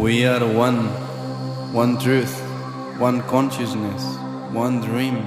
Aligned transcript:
We 0.00 0.24
are 0.24 0.40
one, 0.46 0.86
one 1.74 1.98
truth, 1.98 2.34
one 2.98 3.20
consciousness, 3.24 4.02
one 4.50 4.80
dream, 4.80 5.18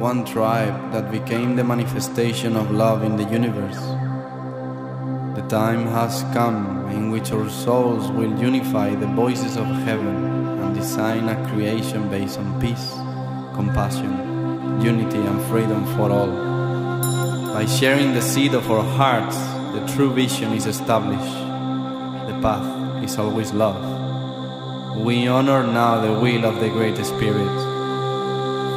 one 0.00 0.24
tribe 0.24 0.90
that 0.90 1.12
became 1.12 1.54
the 1.54 1.62
manifestation 1.62 2.56
of 2.56 2.72
love 2.72 3.04
in 3.04 3.14
the 3.14 3.22
universe. 3.30 3.78
The 5.36 5.46
time 5.48 5.86
has 5.86 6.24
come 6.34 6.90
in 6.90 7.12
which 7.12 7.30
our 7.30 7.48
souls 7.48 8.10
will 8.10 8.36
unify 8.40 8.92
the 8.96 9.06
voices 9.06 9.56
of 9.56 9.66
heaven 9.86 10.16
and 10.58 10.74
design 10.74 11.28
a 11.28 11.36
creation 11.50 12.10
based 12.10 12.40
on 12.40 12.60
peace, 12.60 12.90
compassion, 13.54 14.82
unity, 14.82 15.18
and 15.18 15.40
freedom 15.44 15.86
for 15.94 16.10
all. 16.10 16.32
By 17.54 17.66
sharing 17.66 18.14
the 18.14 18.22
seed 18.22 18.54
of 18.54 18.68
our 18.68 18.82
hearts, 18.82 19.36
the 19.74 19.86
true 19.94 20.12
vision 20.12 20.54
is 20.54 20.66
established. 20.66 21.38
The 22.26 22.36
path 22.42 23.04
is 23.04 23.16
always 23.16 23.52
love. 23.52 24.01
We 24.96 25.26
honor 25.26 25.64
now 25.66 26.00
the 26.02 26.12
will 26.12 26.44
of 26.44 26.60
the 26.60 26.68
Great 26.68 26.98
Spirit. 26.98 27.56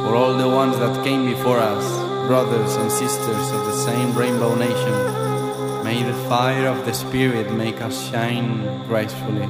For 0.02 0.14
all 0.16 0.34
the 0.34 0.48
ones 0.48 0.78
that 0.78 1.04
came 1.04 1.26
before 1.26 1.58
us, 1.58 1.84
brothers 2.26 2.74
and 2.76 2.90
sisters 2.90 3.50
of 3.52 3.66
the 3.66 3.76
same 3.76 4.16
Rainbow 4.16 4.54
Nation, 4.54 5.84
may 5.84 6.02
the 6.02 6.16
fire 6.26 6.68
of 6.68 6.86
the 6.86 6.94
Spirit 6.94 7.52
make 7.52 7.82
us 7.82 8.08
shine 8.10 8.64
gracefully. 8.88 9.46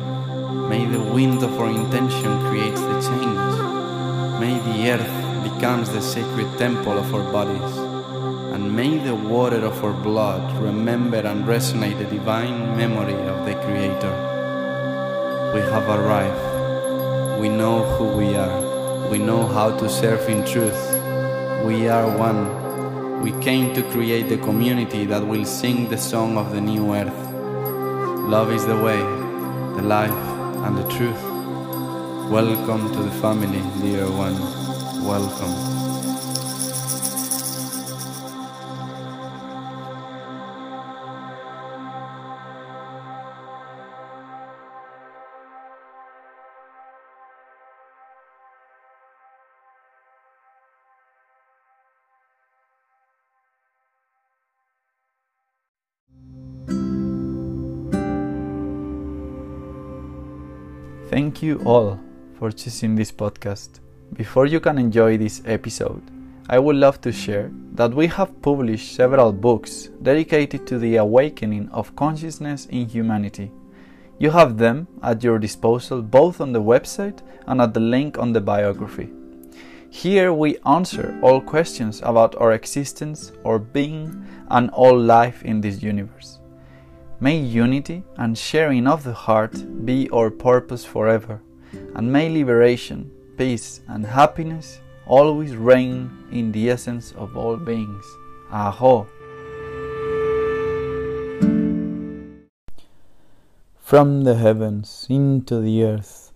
May 0.69 0.85
the 0.85 1.01
wind 1.01 1.43
of 1.45 1.59
our 1.61 1.71
intention 1.71 2.37
create 2.51 2.75
the 2.75 3.01
change. 3.01 3.57
May 4.41 4.59
the 4.59 4.91
earth 4.91 5.45
becomes 5.45 5.91
the 5.91 6.03
sacred 6.03 6.59
temple 6.59 6.99
of 6.99 7.15
our 7.15 7.33
bodies. 7.33 7.77
And 8.53 8.75
may 8.75 8.99
the 8.99 9.15
water 9.15 9.65
of 9.65 9.83
our 9.85 9.95
blood 9.95 10.43
remember 10.61 11.19
and 11.19 11.45
resonate 11.45 11.99
the 11.99 12.05
divine 12.05 12.77
memory 12.77 13.15
of 13.15 13.47
the 13.47 13.55
Creator. 13.55 14.15
We 15.55 15.61
have 15.61 15.89
arrived. 15.89 16.56
We 17.41 17.51
know 17.51 17.85
who 17.97 18.17
we 18.17 18.35
are. 18.35 19.11
We 19.11 19.19
know 19.19 19.47
how 19.47 19.77
to 19.79 19.91
serve 19.91 20.27
in 20.29 20.45
truth. 20.47 20.81
We 21.67 21.87
are 21.87 22.09
one. 22.17 23.21
We 23.21 23.31
came 23.45 23.75
to 23.75 23.83
create 23.91 24.31
the 24.31 24.39
community 24.39 25.05
that 25.05 25.27
will 25.27 25.45
sing 25.45 25.91
the 25.91 25.99
song 25.99 26.39
of 26.39 26.53
the 26.53 26.63
new 26.63 26.95
earth. 26.95 27.21
Love 28.27 28.51
is 28.53 28.65
the 28.65 28.81
way, 28.81 29.01
the 29.77 29.83
life, 29.83 30.23
and 30.65 30.79
the 30.79 30.89
truth. 30.89 31.23
Welcome 32.31 32.91
to 32.95 33.03
the 33.03 33.13
family, 33.21 33.63
dear 33.83 34.07
one. 34.11 34.41
Welcome. 35.05 35.76
Thank 61.37 61.45
you 61.45 61.61
all 61.67 62.01
for 62.39 62.51
choosing 62.51 62.95
this 62.95 63.13
podcast. 63.13 63.81
Before 64.15 64.47
you 64.47 64.59
can 64.59 64.79
enjoy 64.79 65.19
this 65.19 65.43
episode, 65.45 66.03
I 66.49 66.59
would 66.59 66.77
love 66.77 67.03
to 67.03 67.13
share 67.13 67.51
that 67.75 67.93
we 67.93 68.07
have 68.07 68.41
published 68.41 68.95
several 68.97 69.35
books 69.35 69.91
dedicated 70.03 70.67
to 70.67 70.79
the 70.79 70.97
awakening 70.97 71.69
of 71.73 71.95
consciousness 71.95 72.65
in 72.71 72.89
humanity. 72.89 73.53
You 74.19 74.31
have 74.31 74.57
them 74.57 74.89
at 75.03 75.23
your 75.23 75.39
disposal 75.39 76.01
both 76.01 76.41
on 76.41 76.53
the 76.53 76.63
website 76.63 77.21
and 77.47 77.61
at 77.61 77.75
the 77.75 77.81
link 77.81 78.17
on 78.17 78.33
the 78.33 78.41
biography. 78.41 79.11
Here 79.91 80.33
we 80.33 80.57
answer 80.65 81.19
all 81.21 81.43
questions 81.43 82.01
about 82.03 82.35
our 82.37 82.53
existence, 82.53 83.33
our 83.45 83.59
being, 83.59 84.27
and 84.49 84.71
all 84.71 84.99
life 84.99 85.43
in 85.43 85.61
this 85.61 85.83
universe. 85.83 86.39
May 87.19 87.39
unity 87.39 88.03
and 88.19 88.37
sharing 88.37 88.87
of 88.87 89.03
the 89.03 89.15
heart 89.15 89.87
be 89.87 90.07
our 90.11 90.31
purpose 90.31 90.85
forever, 90.85 91.41
and 91.95 92.13
may 92.13 92.29
liberation, 92.29 93.11
peace, 93.39 93.81
and 93.89 94.05
happiness 94.05 94.81
always 95.07 95.57
reign 95.57 96.11
in 96.31 96.53
the 96.53 96.69
essence 96.69 97.13
of 97.13 97.35
all 97.35 97.57
beings. 97.57 98.05
Aho! 98.53 99.07
From 103.79 104.25
the 104.25 104.35
heavens 104.35 105.07
into 105.09 105.63
the 105.63 105.85
earth, 105.85 106.33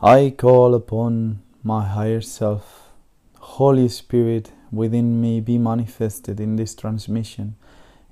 I 0.00 0.32
call 0.38 0.76
upon 0.76 1.42
my 1.64 1.84
higher 1.84 2.20
self. 2.20 2.92
Holy 3.40 3.88
Spirit 3.88 4.52
within 4.70 5.20
me 5.20 5.40
be 5.40 5.58
manifested 5.58 6.38
in 6.38 6.54
this 6.54 6.76
transmission, 6.76 7.56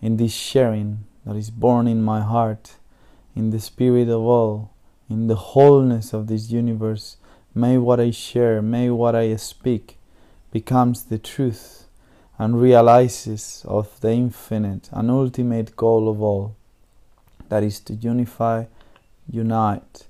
in 0.00 0.16
this 0.16 0.32
sharing 0.32 1.04
that 1.24 1.36
is 1.36 1.50
born 1.50 1.86
in 1.86 2.02
my 2.02 2.20
heart, 2.20 2.74
in 3.34 3.50
the 3.50 3.60
spirit 3.60 4.08
of 4.08 4.22
all, 4.22 4.70
in 5.08 5.26
the 5.26 5.36
wholeness 5.36 6.12
of 6.12 6.26
this 6.26 6.50
universe. 6.50 7.16
May 7.54 7.78
what 7.78 8.00
I 8.00 8.10
share, 8.10 8.62
may 8.62 8.90
what 8.90 9.14
I 9.14 9.36
speak 9.36 9.98
becomes 10.50 11.04
the 11.04 11.18
truth 11.18 11.86
and 12.38 12.60
realizes 12.60 13.64
of 13.68 14.00
the 14.00 14.10
infinite 14.10 14.88
and 14.92 15.10
ultimate 15.10 15.76
goal 15.76 16.08
of 16.08 16.20
all, 16.22 16.56
that 17.48 17.62
is 17.62 17.78
to 17.80 17.94
unify, 17.94 18.64
unite, 19.30 20.06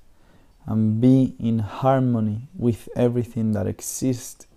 and 0.65 1.01
be 1.01 1.35
in 1.39 1.59
harmony 1.59 2.47
with 2.57 2.87
everything 2.95 3.51
that 3.51 3.67
exists 3.67 4.47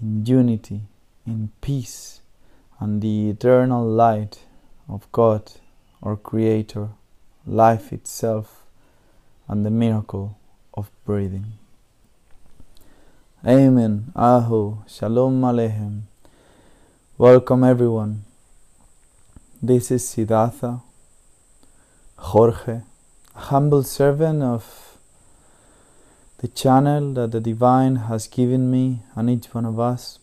in 0.00 0.24
unity, 0.26 0.82
in 1.26 1.50
peace, 1.60 2.20
and 2.78 3.00
the 3.02 3.30
eternal 3.30 3.84
light 3.84 4.40
of 4.90 5.10
God, 5.12 5.52
our 6.02 6.16
Creator, 6.16 6.88
life 7.46 7.92
itself, 7.92 8.64
and 9.48 9.64
the 9.64 9.70
miracle 9.70 10.36
of 10.74 10.90
breathing. 11.04 11.52
Amen. 13.46 14.12
Ahu. 14.14 14.82
Shalom 14.86 15.40
Aleichem. 15.42 16.02
Welcome 17.16 17.64
everyone. 17.64 18.24
This 19.62 19.90
is 19.90 20.06
Siddhartha, 20.08 20.80
Jorge, 22.16 22.80
a 23.36 23.38
humble 23.38 23.82
servant 23.82 24.42
of 24.42 24.96
the 26.38 26.48
channel 26.48 27.12
that 27.14 27.32
the 27.32 27.40
Divine 27.40 27.96
has 27.96 28.26
given 28.26 28.70
me 28.70 29.02
and 29.14 29.28
each 29.28 29.52
one 29.54 29.66
of 29.66 29.78
us. 29.78 30.19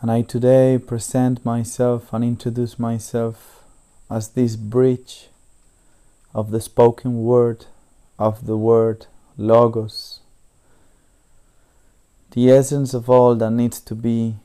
And 0.00 0.12
I 0.12 0.22
today 0.22 0.78
present 0.78 1.44
myself 1.44 2.12
and 2.12 2.22
introduce 2.22 2.78
myself 2.78 3.64
as 4.08 4.28
this 4.28 4.54
bridge 4.54 5.28
of 6.32 6.52
the 6.52 6.60
spoken 6.60 7.24
word, 7.24 7.66
of 8.16 8.46
the 8.46 8.56
word 8.56 9.06
Logos, 9.36 10.20
the 12.30 12.48
essence 12.48 12.94
of 12.94 13.10
all 13.10 13.34
that 13.34 13.50
needs 13.50 13.80
to 13.80 13.96
be 13.96 14.36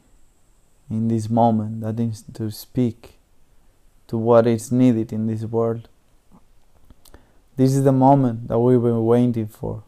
in 0.90 1.08
this 1.10 1.30
moment, 1.30 1.82
that 1.82 2.00
needs 2.00 2.24
to 2.34 2.50
speak 2.50 3.20
to 4.08 4.18
what 4.18 4.48
is 4.48 4.72
needed 4.72 5.14
in 5.14 5.28
this 5.28 5.44
world. 5.44 5.88
This 7.58 7.76
is 7.76 7.84
the 7.84 7.92
moment 7.92 8.48
that 8.48 8.58
we've 8.58 8.82
been 8.82 9.06
waiting 9.06 9.48
for. 9.48 9.84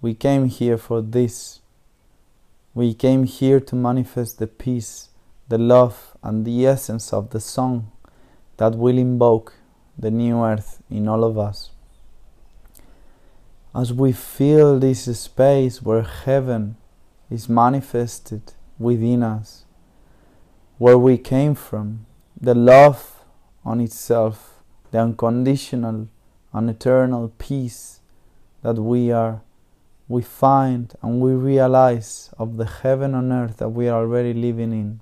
We 0.00 0.14
came 0.14 0.48
here 0.48 0.78
for 0.78 1.02
this 1.02 1.58
we 2.74 2.92
came 2.92 3.22
here 3.24 3.60
to 3.60 3.76
manifest 3.76 4.38
the 4.38 4.48
peace, 4.48 5.10
the 5.48 5.58
love, 5.58 6.16
and 6.22 6.44
the 6.44 6.66
essence 6.66 7.12
of 7.12 7.30
the 7.30 7.38
song 7.38 7.92
that 8.56 8.74
will 8.74 8.98
invoke 8.98 9.54
the 9.96 10.10
new 10.10 10.42
earth 10.42 10.82
in 10.90 11.06
all 11.06 11.22
of 11.22 11.38
us. 11.38 11.70
As 13.74 13.92
we 13.92 14.10
feel 14.12 14.78
this 14.78 15.04
space 15.20 15.82
where 15.82 16.02
heaven 16.02 16.76
is 17.30 17.48
manifested 17.48 18.52
within 18.78 19.22
us, 19.22 19.64
where 20.78 20.98
we 20.98 21.16
came 21.16 21.54
from, 21.54 22.06
the 22.40 22.54
love 22.54 23.24
on 23.64 23.80
itself, 23.80 24.62
the 24.90 24.98
unconditional 24.98 26.08
and 26.52 26.70
eternal 26.70 27.32
peace 27.38 28.00
that 28.62 28.74
we 28.74 29.12
are 29.12 29.42
we 30.08 30.22
find 30.22 30.94
and 31.02 31.20
we 31.20 31.32
realize 31.32 32.30
of 32.38 32.56
the 32.56 32.66
heaven 32.66 33.14
on 33.14 33.32
earth 33.32 33.56
that 33.58 33.70
we 33.70 33.88
are 33.88 34.00
already 34.00 34.34
living 34.34 34.72
in. 34.72 35.00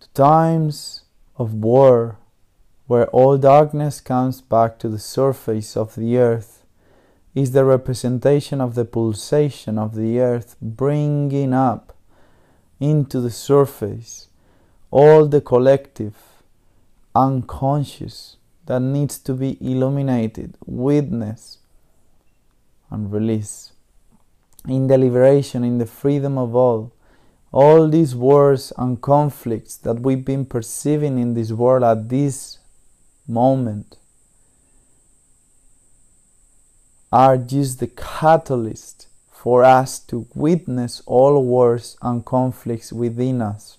The 0.00 0.08
times 0.08 1.02
of 1.36 1.54
war, 1.54 2.18
where 2.86 3.06
all 3.08 3.38
darkness 3.38 4.00
comes 4.00 4.40
back 4.40 4.78
to 4.80 4.88
the 4.88 4.98
surface 4.98 5.76
of 5.76 5.94
the 5.94 6.18
earth, 6.18 6.64
is 7.34 7.52
the 7.52 7.64
representation 7.64 8.60
of 8.60 8.74
the 8.74 8.84
pulsation 8.84 9.78
of 9.78 9.94
the 9.94 10.18
earth 10.18 10.56
bringing 10.60 11.52
up 11.52 11.94
into 12.80 13.20
the 13.20 13.30
surface 13.30 14.28
all 14.90 15.26
the 15.26 15.40
collective, 15.40 16.16
unconscious, 17.14 18.36
that 18.66 18.80
needs 18.80 19.18
to 19.18 19.34
be 19.34 19.56
illuminated, 19.60 20.56
witnessed, 20.66 21.57
and 22.90 23.12
release. 23.12 23.72
In 24.66 24.86
the 24.86 24.98
liberation, 24.98 25.64
in 25.64 25.78
the 25.78 25.86
freedom 25.86 26.36
of 26.36 26.54
all, 26.54 26.92
all 27.52 27.88
these 27.88 28.14
wars 28.14 28.72
and 28.76 29.00
conflicts 29.00 29.76
that 29.76 30.00
we've 30.00 30.24
been 30.24 30.44
perceiving 30.44 31.18
in 31.18 31.34
this 31.34 31.50
world 31.52 31.82
at 31.82 32.08
this 32.08 32.58
moment 33.26 33.96
are 37.10 37.38
just 37.38 37.80
the 37.80 37.86
catalyst 37.86 39.06
for 39.30 39.64
us 39.64 39.98
to 39.98 40.26
witness 40.34 41.00
all 41.06 41.42
wars 41.42 41.96
and 42.02 42.24
conflicts 42.24 42.92
within 42.92 43.40
us. 43.40 43.78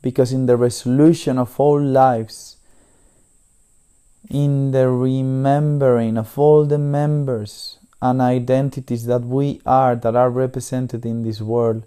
Because 0.00 0.32
in 0.32 0.46
the 0.46 0.56
resolution 0.56 1.38
of 1.38 1.60
all 1.60 1.80
lives, 1.80 2.56
in 4.32 4.70
the 4.70 4.88
remembering 4.88 6.16
of 6.16 6.38
all 6.38 6.64
the 6.64 6.78
members 6.78 7.78
and 8.00 8.18
identities 8.22 9.04
that 9.04 9.20
we 9.20 9.60
are, 9.66 9.94
that 9.94 10.16
are 10.16 10.30
represented 10.30 11.04
in 11.04 11.22
this 11.22 11.42
world, 11.42 11.84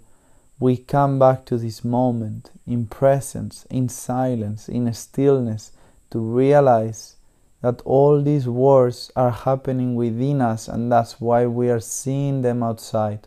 we 0.60 0.76
come 0.76 1.18
back 1.18 1.44
to 1.44 1.58
this 1.58 1.84
moment 1.84 2.52
in 2.64 2.86
presence, 2.86 3.66
in 3.68 3.88
silence, 3.88 4.68
in 4.68 4.90
stillness 4.94 5.72
to 6.10 6.20
realize 6.20 7.16
that 7.62 7.82
all 7.82 8.22
these 8.22 8.46
wars 8.46 9.10
are 9.16 9.32
happening 9.32 9.96
within 9.96 10.40
us 10.40 10.68
and 10.68 10.90
that's 10.92 11.20
why 11.20 11.44
we 11.46 11.68
are 11.68 11.80
seeing 11.80 12.42
them 12.42 12.62
outside. 12.62 13.26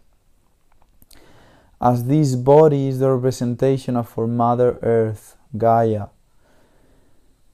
As 1.81 2.05
this 2.05 2.35
body 2.35 2.87
is 2.87 2.99
the 2.99 3.11
representation 3.11 3.97
of 3.97 4.17
our 4.17 4.27
Mother 4.27 4.79
Earth, 4.81 5.35
Gaia, 5.57 6.07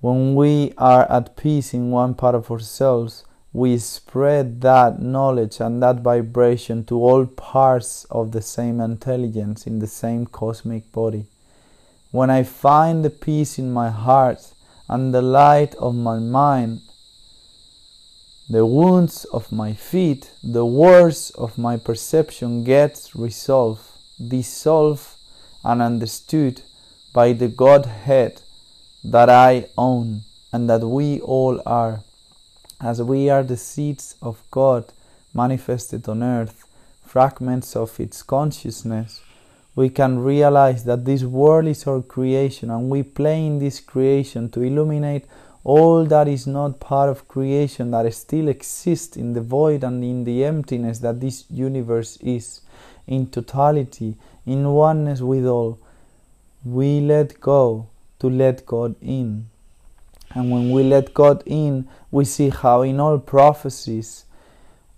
when 0.02 0.36
we 0.36 0.74
are 0.78 1.10
at 1.12 1.36
peace 1.36 1.74
in 1.74 1.92
one 1.92 2.14
part 2.14 2.36
of 2.36 2.52
ourselves, 2.52 3.24
we 3.54 3.78
spread 3.78 4.60
that 4.62 5.02
knowledge 5.02 5.62
and 5.62 5.82
that 5.82 6.02
vibration 6.02 6.84
to 6.84 7.02
all 7.02 7.26
parts 7.26 8.06
of 8.12 8.32
the 8.32 8.42
same 8.42 8.82
intelligence 8.82 9.66
in 9.66 9.80
the 9.80 9.88
same 9.88 10.26
cosmic 10.26 10.92
body. 10.92 11.26
When 12.12 12.30
I 12.30 12.44
find 12.44 13.04
the 13.04 13.10
peace 13.10 13.58
in 13.58 13.72
my 13.72 13.90
heart 13.90 14.54
and 14.90 15.14
the 15.14 15.22
light 15.22 15.74
of 15.76 15.96
my 15.96 16.20
mind, 16.20 16.82
the 18.50 18.66
wounds 18.66 19.26
of 19.26 19.52
my 19.52 19.74
feet, 19.74 20.32
the 20.44 20.66
wars 20.66 21.32
of 21.32 21.58
my 21.58 21.78
perception 21.78 22.64
gets 22.64 23.16
resolved, 23.16 23.88
dissolved, 24.28 25.16
and 25.64 25.82
understood 25.82 26.62
by 27.14 27.34
the 27.34 27.48
Godhead 27.48 28.42
that 29.12 29.30
I 29.30 29.68
own 29.78 30.22
and 30.52 30.70
that 30.70 30.82
we 30.82 31.20
all 31.22 31.62
are 31.66 32.02
as 32.82 33.02
we 33.02 33.30
are 33.30 33.44
the 33.44 33.58
seeds 33.58 34.16
of 34.22 34.42
God 34.52 34.92
manifested 35.34 36.10
on 36.10 36.24
earth, 36.24 36.66
fragments 37.06 37.76
of 37.76 38.00
its 38.00 38.24
consciousness, 38.24 39.22
we 39.76 39.90
can 39.90 40.20
realize 40.20 40.86
that 40.86 41.06
this 41.06 41.24
world 41.24 41.68
is 41.68 41.86
our 41.88 42.02
creation 42.02 42.70
and 42.70 42.90
we 42.90 43.04
play 43.04 43.46
in 43.46 43.60
this 43.60 43.80
creation 43.80 44.50
to 44.50 44.62
illuminate 44.62 45.26
all 45.64 46.06
that 46.06 46.28
is 46.28 46.48
not 46.48 46.80
part 46.80 47.10
of 47.10 47.28
creation 47.28 47.92
that 47.92 48.12
still 48.14 48.48
exists 48.48 49.18
in 49.18 49.34
the 49.34 49.42
void 49.42 49.84
and 49.84 50.04
in 50.04 50.24
the 50.24 50.44
emptiness 50.44 51.00
that 51.00 51.20
this 51.20 51.46
universe 51.50 52.18
is, 52.18 52.62
in 53.08 53.28
totality, 53.28 54.16
in 54.46 54.68
oneness 54.68 55.22
with 55.22 55.46
all. 55.46 55.80
We 56.64 57.00
let 57.02 57.40
go 57.40 57.88
to 58.26 58.36
let 58.36 58.66
God 58.66 58.96
in. 59.02 59.50
And 60.34 60.52
when 60.52 60.72
we 60.72 60.84
let 60.84 61.14
God 61.14 61.44
in, 61.46 61.88
we 62.10 62.26
see 62.26 62.50
how 62.50 62.82
in 62.82 63.00
all 63.00 63.20
prophecies, 63.20 64.26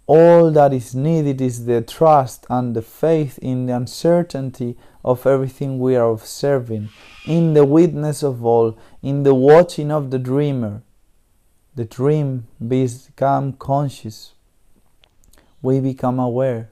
all 0.05 0.49
that 0.51 0.73
is 0.73 0.95
needed 0.95 1.41
is 1.41 1.65
the 1.65 1.81
trust 1.81 2.45
and 2.49 2.73
the 2.73 2.81
faith 2.81 3.37
in 3.39 3.65
the 3.65 3.75
uncertainty 3.75 4.77
of 5.03 5.27
everything 5.27 5.77
we 5.77 5.95
are 5.97 6.09
observing, 6.09 6.89
in 7.25 7.53
the 7.53 7.65
witness 7.65 8.23
of 8.23 8.45
all, 8.45 8.77
in 9.03 9.23
the 9.23 9.35
watching 9.35 9.91
of 9.91 10.09
the 10.09 10.19
dreamer. 10.19 10.81
The 11.75 11.85
dream 11.85 12.47
become 12.65 13.53
conscious. 13.53 14.33
We 15.61 15.81
become 15.81 16.17
aware, 16.17 16.69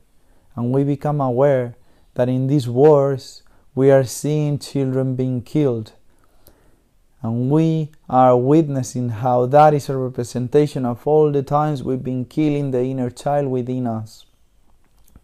and 0.55 0.71
we 0.71 0.85
become 0.85 1.19
aware 1.19 1.75
that 2.13 2.29
in 2.29 2.47
these 2.47 2.69
wars 2.69 3.43
we 3.75 3.91
are 3.91 4.05
seeing 4.05 4.57
children 4.57 5.15
being 5.15 5.41
killed 5.41 5.91
and 7.25 7.49
we 7.49 7.89
are 8.07 8.37
witnessing 8.37 9.09
how 9.09 9.47
that 9.47 9.73
is 9.73 9.89
a 9.89 9.97
representation 9.97 10.85
of 10.85 11.07
all 11.07 11.31
the 11.31 11.41
times 11.41 11.81
we've 11.81 12.03
been 12.03 12.23
killing 12.23 12.69
the 12.69 12.83
inner 12.83 13.09
child 13.09 13.47
within 13.47 13.87
us. 13.87 14.27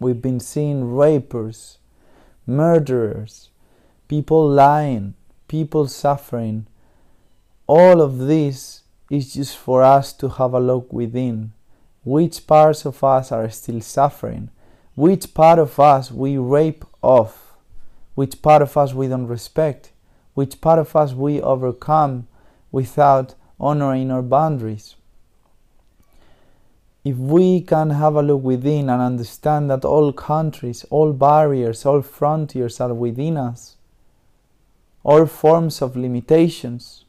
We've 0.00 0.20
been 0.20 0.40
seeing 0.40 0.96
rapers, 0.96 1.78
murderers, 2.44 3.50
people 4.08 4.48
lying, 4.48 5.14
people 5.46 5.86
suffering. 5.86 6.66
All 7.68 8.00
of 8.00 8.18
this 8.18 8.82
is 9.08 9.34
just 9.34 9.56
for 9.56 9.84
us 9.84 10.12
to 10.14 10.28
have 10.28 10.54
a 10.54 10.60
look 10.60 10.92
within. 10.92 11.52
Which 12.04 12.44
parts 12.48 12.84
of 12.84 13.04
us 13.04 13.30
are 13.30 13.48
still 13.50 13.80
suffering? 13.80 14.50
Which 14.96 15.34
part 15.34 15.60
of 15.60 15.78
us 15.78 16.10
we 16.10 16.36
rape 16.36 16.84
off? 17.00 17.54
Which 18.16 18.42
part 18.42 18.60
of 18.60 18.76
us 18.76 18.92
we 18.92 19.06
don't 19.06 19.28
respect? 19.28 19.91
Which 20.34 20.60
part 20.60 20.78
of 20.78 20.94
us 20.96 21.12
we 21.12 21.40
overcome 21.40 22.26
without 22.70 23.34
honoring 23.60 24.10
our 24.10 24.22
boundaries. 24.22 24.96
If 27.04 27.16
we 27.16 27.60
can 27.60 27.90
have 27.90 28.14
a 28.14 28.22
look 28.22 28.42
within 28.42 28.88
and 28.88 29.02
understand 29.02 29.70
that 29.70 29.84
all 29.84 30.12
countries, 30.12 30.84
all 30.88 31.12
barriers, 31.12 31.84
all 31.84 32.00
frontiers 32.00 32.80
are 32.80 32.94
within 32.94 33.36
us, 33.36 33.76
all 35.02 35.26
forms 35.26 35.82
of 35.82 35.96
limitations, 35.96 37.04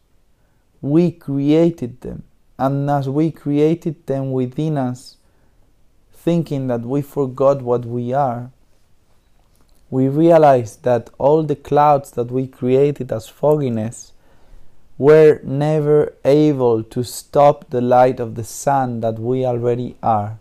we 0.81 1.12
created 1.12 2.02
them. 2.02 2.24
And 2.58 2.90
as 2.90 3.08
we 3.08 3.31
created 3.31 4.06
them 4.08 4.31
within 4.31 4.78
us, 4.78 5.18
thinking 6.12 6.68
that 6.68 6.81
we 6.81 7.02
forgot 7.02 7.62
what 7.62 7.86
we 7.86 8.14
are, 8.14 8.52
we 9.93 10.07
realized 10.07 10.81
that 10.81 11.12
all 11.19 11.43
the 11.43 11.55
clouds 11.55 12.09
that 12.17 12.31
we 12.31 12.47
created 12.47 13.12
as 13.12 13.27
fogginess 13.27 14.12
were 14.97 15.39
never 15.43 16.15
able 16.25 16.81
to 16.81 17.03
stop 17.03 17.69
the 17.69 17.79
light 17.79 18.19
of 18.19 18.33
the 18.33 18.43
sun 18.43 19.01
that 19.01 19.19
we 19.19 19.45
already 19.45 19.95
are. 20.01 20.39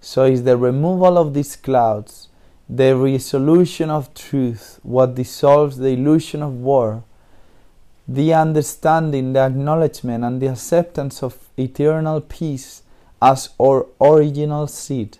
So 0.00 0.26
is 0.26 0.44
the 0.44 0.56
removal 0.56 1.18
of 1.18 1.34
these 1.34 1.56
clouds, 1.56 2.28
the 2.68 2.96
resolution 2.96 3.90
of 3.90 4.14
truth, 4.14 4.78
what 4.84 5.16
dissolves 5.16 5.78
the 5.78 5.88
illusion 5.88 6.40
of 6.40 6.52
war, 6.52 7.02
the 8.06 8.32
understanding, 8.32 9.32
the 9.32 9.40
acknowledgement, 9.40 10.22
and 10.22 10.40
the 10.40 10.46
acceptance 10.46 11.20
of 11.20 11.48
eternal 11.56 12.20
peace 12.20 12.82
as 13.20 13.48
our 13.60 13.88
original 14.00 14.68
seed 14.68 15.18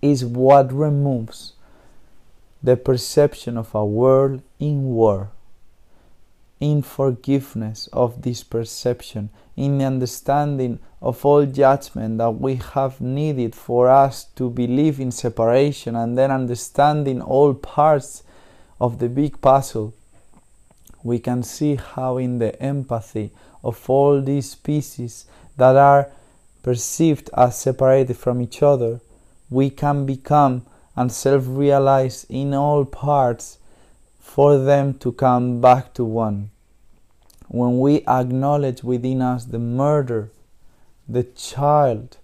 is 0.00 0.24
what 0.24 0.72
removes 0.72 1.51
the 2.62 2.76
perception 2.76 3.56
of 3.56 3.74
a 3.74 3.84
world 3.84 4.40
in 4.58 4.84
war, 4.84 5.30
in 6.60 6.82
forgiveness 6.82 7.88
of 7.92 8.22
this 8.22 8.44
perception, 8.44 9.30
in 9.56 9.78
the 9.78 9.84
understanding 9.84 10.78
of 11.00 11.24
all 11.26 11.44
judgment 11.44 12.18
that 12.18 12.30
we 12.30 12.54
have 12.54 13.00
needed 13.00 13.54
for 13.54 13.88
us 13.88 14.24
to 14.36 14.48
believe 14.48 15.00
in 15.00 15.10
separation 15.10 15.96
and 15.96 16.16
then 16.16 16.30
understanding 16.30 17.20
all 17.20 17.52
parts 17.52 18.22
of 18.80 18.98
the 19.00 19.08
big 19.08 19.40
puzzle, 19.40 19.92
we 21.02 21.18
can 21.18 21.42
see 21.42 21.74
how 21.74 22.16
in 22.16 22.38
the 22.38 22.60
empathy 22.62 23.32
of 23.64 23.90
all 23.90 24.22
these 24.22 24.54
pieces 24.54 25.26
that 25.56 25.76
are 25.76 26.10
perceived 26.62 27.28
as 27.36 27.58
separated 27.58 28.16
from 28.16 28.40
each 28.40 28.62
other, 28.62 29.00
we 29.50 29.68
can 29.68 30.06
become 30.06 30.64
and 30.96 31.10
self 31.10 31.44
realize 31.46 32.26
in 32.28 32.54
all 32.54 32.84
parts 32.84 33.58
for 34.20 34.58
them 34.58 34.94
to 34.94 35.12
come 35.12 35.60
back 35.60 35.92
to 35.94 36.04
one. 36.04 36.50
When 37.48 37.78
we 37.80 38.02
acknowledge 38.06 38.82
within 38.82 39.20
us 39.20 39.44
the 39.44 39.58
murder, 39.58 40.30
the 41.08 41.24
child, 41.24 42.16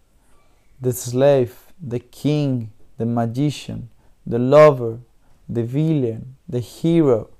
the 0.80 0.92
slave, 0.92 1.72
the 1.80 1.98
king, 1.98 2.70
the 2.96 3.06
magician, 3.06 3.90
the 4.26 4.38
lover, 4.38 5.00
the 5.48 5.62
villain, 5.62 6.36
the 6.48 6.60
hero, 6.60 7.30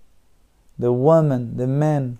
the 0.79 0.93
woman, 0.93 1.57
the 1.57 1.67
man, 1.67 2.19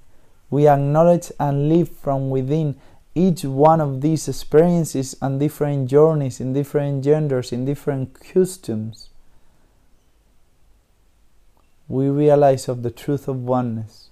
we 0.51 0.67
acknowledge 0.67 1.31
and 1.39 1.69
live 1.69 1.89
from 1.89 2.31
within 2.31 2.77
each 3.15 3.45
one 3.45 3.81
of 3.81 4.01
these 4.01 4.29
experiences 4.29 5.17
and 5.21 5.41
different 5.41 5.89
journeys 5.89 6.41
in 6.41 6.53
different 6.53 7.05
genders, 7.05 7.53
in 7.53 7.65
different 7.65 8.15
customs, 8.15 9.09
we 11.89 12.09
realize 12.09 12.69
of 12.69 12.83
the 12.83 12.91
truth 12.91 13.29
of 13.29 13.45
oneness, 13.45 14.11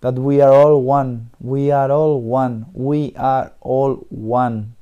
that 0.00 0.14
we 0.14 0.40
are 0.40 0.52
all 0.52 0.80
one. 0.80 1.30
We 1.40 1.70
are 1.70 1.90
all 1.90 2.20
one. 2.22 2.66
We 2.72 3.12
are 3.16 3.52
all 3.60 4.06
one. 4.08 4.74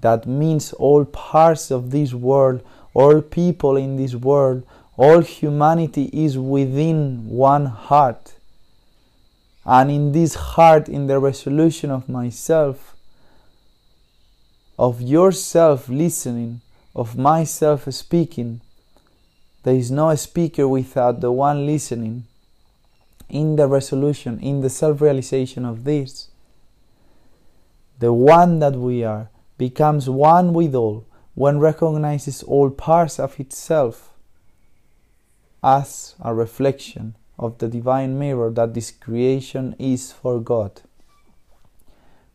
That 0.00 0.26
means 0.26 0.72
all 0.72 1.04
parts 1.04 1.70
of 1.70 1.90
this 1.90 2.12
world, 2.12 2.62
all 2.94 3.22
people 3.22 3.76
in 3.76 3.96
this 3.96 4.14
world, 4.14 4.64
all 4.96 5.20
humanity 5.20 6.10
is 6.12 6.38
within 6.38 7.28
one 7.28 7.66
heart. 7.66 8.35
And 9.66 9.90
in 9.90 10.12
this 10.12 10.34
heart, 10.34 10.88
in 10.88 11.08
the 11.08 11.18
resolution 11.18 11.90
of 11.90 12.08
myself, 12.08 12.94
of 14.78 15.02
yourself 15.02 15.88
listening, 15.88 16.60
of 16.94 17.18
myself 17.18 17.92
speaking, 17.92 18.60
there 19.64 19.74
is 19.74 19.90
no 19.90 20.14
speaker 20.14 20.68
without 20.68 21.20
the 21.20 21.32
one 21.32 21.66
listening. 21.66 22.26
In 23.28 23.56
the 23.56 23.66
resolution, 23.66 24.38
in 24.38 24.60
the 24.60 24.70
self 24.70 25.00
realization 25.00 25.64
of 25.64 25.82
this, 25.82 26.28
the 27.98 28.12
one 28.12 28.60
that 28.60 28.76
we 28.76 29.02
are 29.02 29.30
becomes 29.58 30.08
one 30.08 30.52
with 30.52 30.76
all 30.76 31.06
when 31.34 31.58
recognizes 31.58 32.44
all 32.44 32.70
parts 32.70 33.18
of 33.18 33.40
itself 33.40 34.12
as 35.60 36.14
a 36.22 36.32
reflection 36.32 37.16
of 37.38 37.58
the 37.58 37.68
divine 37.68 38.18
mirror 38.18 38.50
that 38.50 38.74
this 38.74 38.90
creation 38.90 39.74
is 39.78 40.12
for 40.12 40.40
God. 40.40 40.80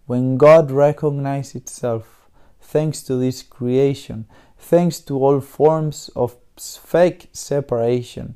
When 0.05 0.37
God 0.37 0.71
recognizes 0.71 1.55
itself, 1.55 2.29
thanks 2.59 3.01
to 3.03 3.15
this 3.15 3.43
creation, 3.43 4.25
thanks 4.57 4.99
to 5.01 5.17
all 5.17 5.39
forms 5.39 6.09
of 6.15 6.35
fake 6.57 7.29
separation, 7.33 8.35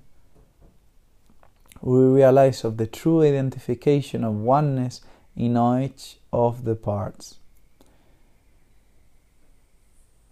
we 1.81 1.99
realize 1.99 2.63
of 2.63 2.77
the 2.77 2.87
true 2.87 3.21
identification 3.21 4.23
of 4.23 4.33
oneness 4.33 5.01
in 5.35 5.57
each 5.57 6.17
of 6.33 6.63
the 6.63 6.75
parts. 6.75 7.35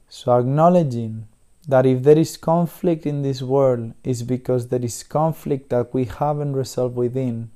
So, 0.10 0.40
acknowledging 0.40 1.28
that 1.68 1.86
if 1.86 2.04
there 2.04 2.18
is 2.18 2.38
conflict 2.38 3.06
in 3.06 3.22
this 3.22 3.42
world, 3.42 3.94
is 4.04 4.24
because 4.24 4.68
there 4.68 4.84
is 4.84 5.04
conflict 5.04 5.70
that 5.70 5.94
we 5.94 6.06
haven't 6.06 6.54
resolved 6.54 6.96
within, 6.96 7.50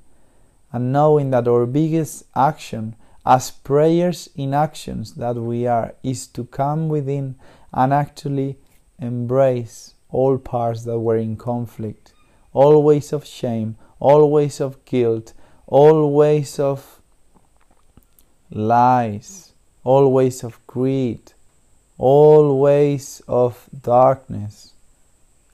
and 0.71 0.93
knowing 0.93 1.31
that 1.31 1.47
our 1.47 1.65
biggest 1.65 2.25
action, 2.35 2.95
as 3.25 3.51
prayers 3.51 4.29
in 4.35 4.53
actions 4.53 5.15
that 5.15 5.35
we 5.35 5.67
are, 5.67 5.93
is 6.03 6.27
to 6.27 6.45
come 6.45 6.87
within 6.87 7.35
and 7.73 7.93
actually 7.93 8.57
embrace 8.99 9.93
all 10.09 10.37
parts 10.37 10.83
that 10.83 10.99
were 10.99 11.17
in 11.17 11.35
conflict, 11.35 12.13
all 12.53 12.81
ways 12.81 13.11
of 13.11 13.25
shame, 13.25 13.75
all 13.99 14.31
ways 14.31 14.61
of 14.61 14.83
guilt, 14.85 15.33
all 15.67 16.13
ways 16.13 16.59
of 16.59 17.01
lies, 18.49 19.53
all 19.83 20.11
ways 20.11 20.43
of 20.43 20.65
greed, 20.65 21.33
all 21.97 22.59
ways 22.59 23.21
of 23.27 23.67
darkness, 23.81 24.73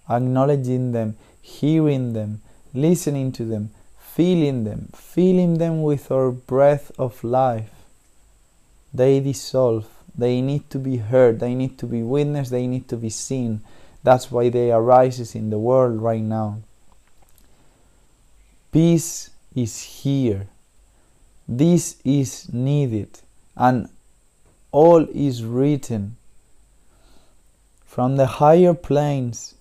acknowledging 0.10 0.92
them, 0.92 1.16
hearing 1.42 2.14
them, 2.14 2.42
listening 2.74 3.32
to 3.32 3.46
them, 3.46 3.70
feeling 3.98 4.64
them, 4.64 4.90
feeling 4.94 5.58
them 5.58 5.82
with 5.82 6.12
our 6.12 6.32
breath 6.32 6.92
of 7.00 7.24
life. 7.24 7.72
They 8.94 9.20
dissolve, 9.20 9.88
they 10.16 10.42
need 10.42 10.70
to 10.70 10.80
be 10.80 10.98
heard, 10.98 11.40
they 11.40 11.56
need 11.56 11.78
to 11.80 11.86
be 11.86 12.04
witnessed, 12.04 12.52
they 12.52 12.68
need 12.68 12.88
to 12.90 12.98
be 12.98 13.10
seen. 13.10 13.62
That's 14.04 14.30
why 14.30 14.50
they 14.50 14.72
arises 14.72 15.34
in 15.34 15.50
the 15.50 15.58
world 15.58 16.02
right 16.02 16.22
now. 16.22 16.60
Peace 18.72 19.30
is 19.56 19.82
here. 19.82 20.48
This 21.48 21.98
is 22.04 22.52
needed, 22.52 23.20
and 23.56 23.90
all 24.72 25.08
is 25.14 25.44
written 25.44 26.18
from 27.94 28.16
the 28.16 28.26
higher 28.26 28.74
planes, 28.74 29.54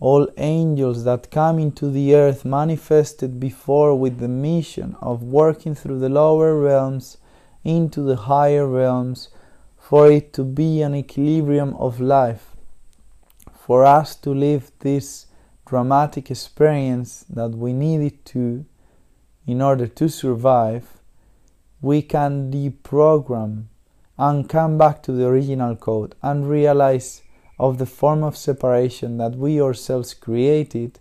all 0.00 0.26
angels 0.38 1.04
that 1.04 1.30
come 1.30 1.58
into 1.58 1.90
the 1.90 2.14
earth 2.14 2.42
manifested 2.42 3.38
before 3.38 3.94
with 3.94 4.20
the 4.20 4.26
mission 4.26 4.96
of 5.02 5.22
working 5.22 5.74
through 5.74 5.98
the 5.98 6.08
lower 6.08 6.58
realms 6.58 7.18
into 7.62 8.00
the 8.00 8.16
higher 8.16 8.66
realms 8.66 9.28
for 9.76 10.10
it 10.10 10.32
to 10.32 10.42
be 10.42 10.80
an 10.80 10.94
equilibrium 10.94 11.74
of 11.74 12.00
life, 12.00 12.56
for 13.52 13.84
us 13.84 14.16
to 14.16 14.30
live 14.30 14.72
this 14.78 15.26
dramatic 15.66 16.30
experience 16.30 17.26
that 17.28 17.50
we 17.50 17.74
needed 17.74 18.24
to 18.24 18.64
in 19.46 19.60
order 19.60 19.86
to 19.86 20.08
survive, 20.08 20.86
we 21.82 22.00
can 22.00 22.50
deprogram 22.50 23.64
and 24.16 24.48
come 24.48 24.78
back 24.78 25.02
to 25.02 25.12
the 25.12 25.26
original 25.26 25.76
code 25.76 26.14
and 26.22 26.48
realize 26.48 27.20
of 27.58 27.78
the 27.78 27.86
form 27.86 28.22
of 28.22 28.36
separation 28.36 29.18
that 29.18 29.36
we 29.36 29.60
ourselves 29.60 30.14
created, 30.14 30.98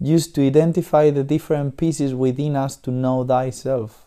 used 0.00 0.34
to 0.34 0.46
identify 0.46 1.10
the 1.10 1.24
different 1.24 1.76
pieces 1.76 2.14
within 2.14 2.56
us 2.56 2.76
to 2.76 2.90
know 2.90 3.24
thyself. 3.24 4.06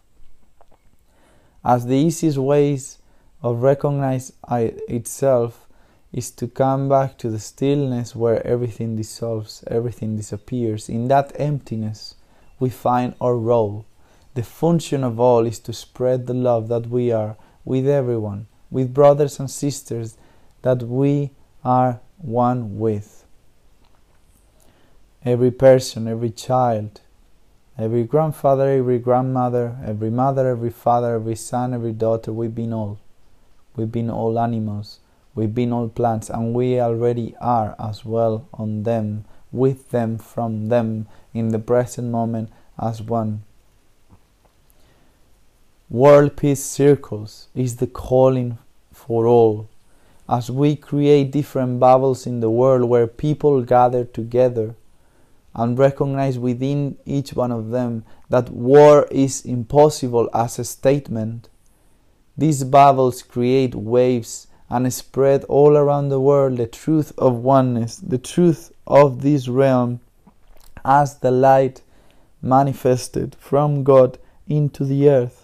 As 1.64 1.86
the 1.86 1.96
easiest 1.96 2.38
ways 2.38 3.00
of 3.42 3.64
recognize 3.64 4.34
itself 4.50 5.68
is 6.12 6.32
to 6.32 6.48
come 6.48 6.90
back 6.90 7.18
to 7.18 7.30
the 7.30 7.40
stillness 7.40 8.16
where 8.16 8.46
everything 8.46 8.96
dissolves, 8.96 9.64
everything 9.68 10.16
disappears. 10.16 10.90
In 10.90 11.08
that 11.10 11.32
emptiness, 11.36 12.16
we 12.60 12.70
find 12.70 13.14
our 13.22 13.36
role. 13.36 13.86
The 14.34 14.44
function 14.44 15.04
of 15.04 15.20
all 15.20 15.46
is 15.46 15.60
to 15.60 15.74
spread 15.74 16.26
the 16.26 16.34
love 16.34 16.68
that 16.70 16.88
we 16.88 17.12
are 17.12 17.36
with 17.64 17.88
everyone, 17.88 18.48
with 18.72 18.94
brothers 18.94 19.40
and 19.40 19.50
sisters 19.50 20.18
that 20.62 20.84
we 20.84 21.32
are 21.64 22.02
one 22.18 22.80
with. 22.80 23.26
Every 25.24 25.52
person, 25.52 26.08
every 26.08 26.30
child, 26.30 27.02
every 27.78 28.04
grandfather, 28.04 28.70
every 28.70 29.00
grandmother, 29.00 29.78
every 29.86 30.10
mother, 30.10 30.50
every 30.50 30.70
father, 30.70 31.16
every 31.16 31.36
son, 31.36 31.74
every 31.74 31.94
daughter, 31.94 32.32
we've 32.32 32.56
been 32.56 32.74
all. 32.74 33.00
We've 33.76 33.92
been 33.92 34.10
all 34.10 34.38
animals, 34.40 35.00
we've 35.36 35.54
been 35.54 35.72
all 35.72 35.88
plants, 35.90 36.30
and 36.30 36.54
we 36.54 36.80
already 36.82 37.36
are 37.40 37.76
as 37.80 38.04
well 38.04 38.48
on 38.54 38.84
them, 38.84 39.26
with 39.52 39.90
them, 39.92 40.18
from 40.18 40.68
them, 40.68 41.08
in 41.34 41.50
the 41.50 41.60
present 41.60 42.10
moment 42.10 42.50
as 42.78 43.02
one. 43.02 43.44
World 45.90 46.36
Peace 46.36 46.64
Circles 46.64 47.48
is 47.56 47.78
the 47.78 47.88
calling 47.88 48.58
for 48.92 49.26
all 49.26 49.69
as 50.30 50.52
we 50.52 50.76
create 50.76 51.32
different 51.32 51.80
bubbles 51.80 52.28
in 52.28 52.40
the 52.40 52.50
world 52.52 52.84
where 52.84 53.08
people 53.08 53.64
gather 53.64 54.06
together 54.06 54.76
and 55.56 55.80
recognize 55.80 56.38
within 56.38 56.96
each 57.04 57.34
one 57.34 57.52
of 57.52 57.72
them 57.72 58.06
that 58.30 58.50
war 58.50 59.08
is 59.10 59.44
impossible 59.44 60.30
as 60.32 60.60
a 60.60 60.64
statement, 60.64 61.50
these 62.38 62.64
bubbles 62.64 63.24
create 63.24 63.74
waves 63.74 64.46
and 64.70 64.94
spread 64.94 65.44
all 65.46 65.76
around 65.76 66.10
the 66.10 66.20
world 66.20 66.58
the 66.58 66.68
truth 66.68 67.12
of 67.18 67.36
oneness, 67.38 67.96
the 67.96 68.20
truth 68.20 68.72
of 68.86 69.24
this 69.24 69.48
realm 69.48 70.00
as 70.86 71.18
the 71.18 71.32
light 71.32 71.82
manifested 72.40 73.36
from 73.40 73.84
God 73.84 74.20
into 74.48 74.86
the 74.86 75.10
earth. 75.10 75.39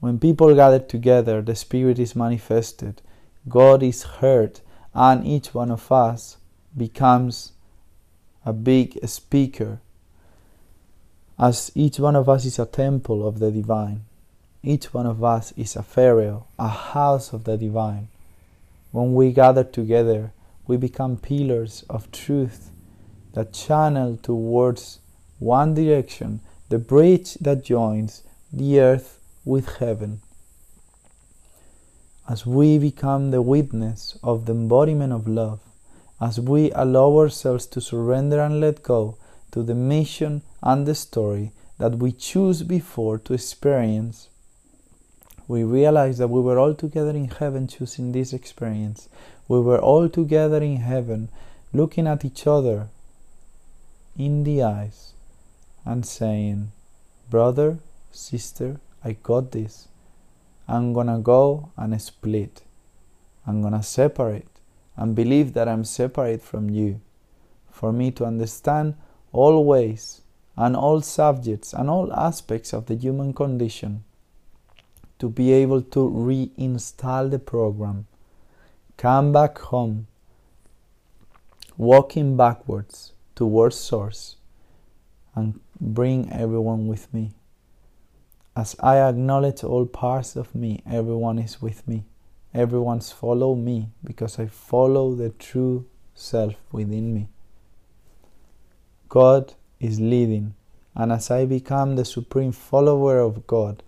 When 0.00 0.18
people 0.18 0.54
gather 0.54 0.78
together, 0.78 1.42
the 1.42 1.54
Spirit 1.54 1.98
is 1.98 2.14
manifested, 2.14 3.02
God 3.48 3.82
is 3.82 4.02
heard, 4.02 4.60
and 4.94 5.26
each 5.26 5.54
one 5.54 5.70
of 5.70 5.90
us 5.90 6.36
becomes 6.76 7.52
a 8.44 8.52
big 8.52 8.98
speaker. 9.08 9.80
As 11.38 11.70
each 11.74 11.98
one 11.98 12.16
of 12.16 12.28
us 12.28 12.44
is 12.44 12.58
a 12.58 12.66
temple 12.66 13.26
of 13.26 13.38
the 13.38 13.50
divine, 13.50 14.04
each 14.62 14.92
one 14.92 15.06
of 15.06 15.22
us 15.22 15.52
is 15.56 15.76
a 15.76 15.82
pharaoh, 15.82 16.46
a 16.58 16.68
house 16.68 17.32
of 17.32 17.44
the 17.44 17.56
divine. 17.56 18.08
When 18.90 19.14
we 19.14 19.32
gather 19.32 19.64
together, 19.64 20.32
we 20.66 20.76
become 20.76 21.16
pillars 21.16 21.84
of 21.88 22.10
truth 22.10 22.70
that 23.34 23.52
channel 23.52 24.16
towards 24.16 24.98
one 25.38 25.74
direction, 25.74 26.40
the 26.68 26.78
bridge 26.78 27.34
that 27.34 27.64
joins 27.64 28.22
the 28.52 28.80
earth 28.80 29.15
with 29.46 29.76
heaven. 29.76 30.20
As 32.28 32.44
we 32.44 32.76
become 32.76 33.30
the 33.30 33.40
witness 33.40 34.18
of 34.22 34.44
the 34.44 34.52
embodiment 34.52 35.12
of 35.12 35.28
love, 35.28 35.60
as 36.20 36.40
we 36.40 36.72
allow 36.72 37.16
ourselves 37.16 37.66
to 37.66 37.80
surrender 37.80 38.40
and 38.40 38.60
let 38.60 38.82
go 38.82 39.16
to 39.52 39.62
the 39.62 39.74
mission 39.74 40.42
and 40.62 40.84
the 40.84 40.94
story 40.94 41.52
that 41.78 41.98
we 41.98 42.10
choose 42.10 42.62
before 42.64 43.18
to 43.18 43.34
experience, 43.34 44.28
we 45.46 45.62
realize 45.62 46.18
that 46.18 46.28
we 46.28 46.40
were 46.40 46.58
all 46.58 46.74
together 46.74 47.10
in 47.10 47.28
heaven 47.28 47.68
choosing 47.68 48.10
this 48.10 48.32
experience. 48.32 49.08
We 49.46 49.60
were 49.60 49.78
all 49.78 50.08
together 50.08 50.60
in 50.60 50.78
heaven 50.78 51.28
looking 51.72 52.08
at 52.08 52.24
each 52.24 52.46
other 52.48 52.88
in 54.18 54.42
the 54.42 54.64
eyes 54.64 55.12
and 55.84 56.04
saying, 56.04 56.72
Brother, 57.30 57.78
sister, 58.10 58.80
I 59.06 59.12
got 59.22 59.52
this. 59.52 59.86
I'm 60.66 60.92
gonna 60.92 61.20
go 61.20 61.70
and 61.76 62.02
split. 62.02 62.62
I'm 63.46 63.62
gonna 63.62 63.84
separate 63.84 64.48
and 64.96 65.14
believe 65.14 65.52
that 65.52 65.68
I'm 65.68 65.84
separate 65.84 66.42
from 66.42 66.70
you. 66.70 67.00
For 67.70 67.92
me 67.92 68.10
to 68.12 68.24
understand 68.24 68.96
all 69.30 69.64
ways 69.64 70.22
and 70.56 70.74
all 70.74 71.02
subjects 71.02 71.72
and 71.72 71.88
all 71.88 72.12
aspects 72.12 72.72
of 72.72 72.86
the 72.86 72.96
human 72.96 73.32
condition, 73.32 74.02
to 75.20 75.28
be 75.28 75.52
able 75.52 75.82
to 75.82 76.00
reinstall 76.00 77.30
the 77.30 77.38
program, 77.38 78.06
come 78.96 79.32
back 79.32 79.58
home, 79.58 80.08
walking 81.76 82.36
backwards 82.36 83.12
towards 83.36 83.76
Source, 83.76 84.36
and 85.36 85.60
bring 85.80 86.32
everyone 86.32 86.88
with 86.88 87.12
me. 87.14 87.30
As 88.56 88.74
I 88.80 89.00
acknowledge 89.00 89.62
all 89.64 89.84
parts 89.84 90.34
of 90.34 90.54
me, 90.54 90.82
everyone 90.90 91.38
is 91.38 91.60
with 91.60 91.86
me. 91.86 92.04
Everyone's 92.54 93.12
follow 93.12 93.54
me 93.54 93.90
because 94.02 94.38
I 94.38 94.46
follow 94.46 95.14
the 95.14 95.28
true 95.28 95.84
self 96.14 96.54
within 96.72 97.12
me. 97.12 97.28
God 99.10 99.52
is 99.78 100.00
leading, 100.00 100.54
and 100.94 101.12
as 101.12 101.30
I 101.30 101.44
become 101.44 101.96
the 101.96 102.06
supreme 102.06 102.52
follower 102.52 103.18
of 103.18 103.46
God, 103.46 103.82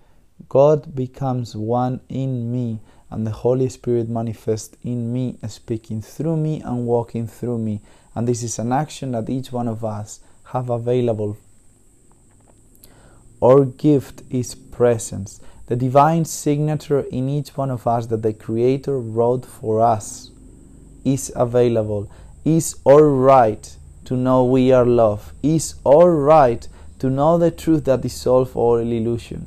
God 0.50 0.94
becomes 0.94 1.56
one 1.56 2.02
in 2.10 2.52
me, 2.52 2.80
and 3.08 3.26
the 3.26 3.30
Holy 3.30 3.70
Spirit 3.70 4.10
manifests 4.10 4.76
in 4.84 5.10
me, 5.10 5.38
speaking 5.48 6.02
through 6.02 6.36
me 6.36 6.60
and 6.60 6.86
walking 6.86 7.26
through 7.26 7.56
me. 7.56 7.80
And 8.14 8.28
this 8.28 8.42
is 8.42 8.58
an 8.58 8.74
action 8.74 9.12
that 9.12 9.30
each 9.30 9.50
one 9.50 9.66
of 9.66 9.82
us 9.82 10.20
have 10.52 10.68
available 10.68 11.38
our 13.42 13.64
gift 13.64 14.22
is 14.30 14.54
presence, 14.54 15.40
the 15.66 15.76
divine 15.76 16.24
signature 16.24 17.00
in 17.00 17.28
each 17.28 17.56
one 17.56 17.70
of 17.70 17.86
us 17.86 18.06
that 18.06 18.22
the 18.22 18.32
Creator 18.32 18.98
wrote 18.98 19.44
for 19.44 19.80
us 19.80 20.30
is 21.04 21.32
available. 21.36 22.10
Is 22.44 22.76
all 22.84 23.02
right 23.02 23.76
to 24.06 24.16
know 24.16 24.44
we 24.44 24.72
are 24.72 24.86
love. 24.86 25.32
Is 25.42 25.74
all 25.84 26.08
right 26.08 26.66
to 26.98 27.10
know 27.10 27.38
the 27.38 27.50
truth 27.50 27.84
that 27.84 28.00
dissolves 28.00 28.54
all 28.54 28.76
illusion. 28.76 29.46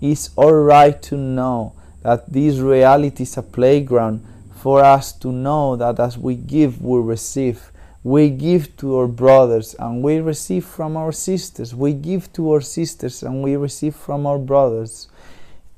Is 0.00 0.30
all 0.36 0.52
right 0.52 1.00
to 1.02 1.16
know 1.16 1.72
that 2.02 2.30
this 2.30 2.58
reality 2.58 3.22
is 3.22 3.36
a 3.36 3.42
playground 3.42 4.24
for 4.54 4.84
us 4.84 5.12
to 5.12 5.32
know 5.32 5.76
that 5.76 5.98
as 5.98 6.18
we 6.18 6.34
give, 6.36 6.82
we 6.82 7.00
receive 7.00 7.72
we 8.04 8.28
give 8.28 8.76
to 8.76 8.98
our 8.98 9.08
brothers 9.08 9.74
and 9.78 10.02
we 10.02 10.18
receive 10.18 10.66
from 10.66 10.94
our 10.94 11.10
sisters. 11.10 11.74
We 11.74 11.94
give 11.94 12.30
to 12.34 12.52
our 12.52 12.60
sisters 12.60 13.22
and 13.22 13.42
we 13.42 13.56
receive 13.56 13.96
from 13.96 14.26
our 14.26 14.38
brothers. 14.38 15.08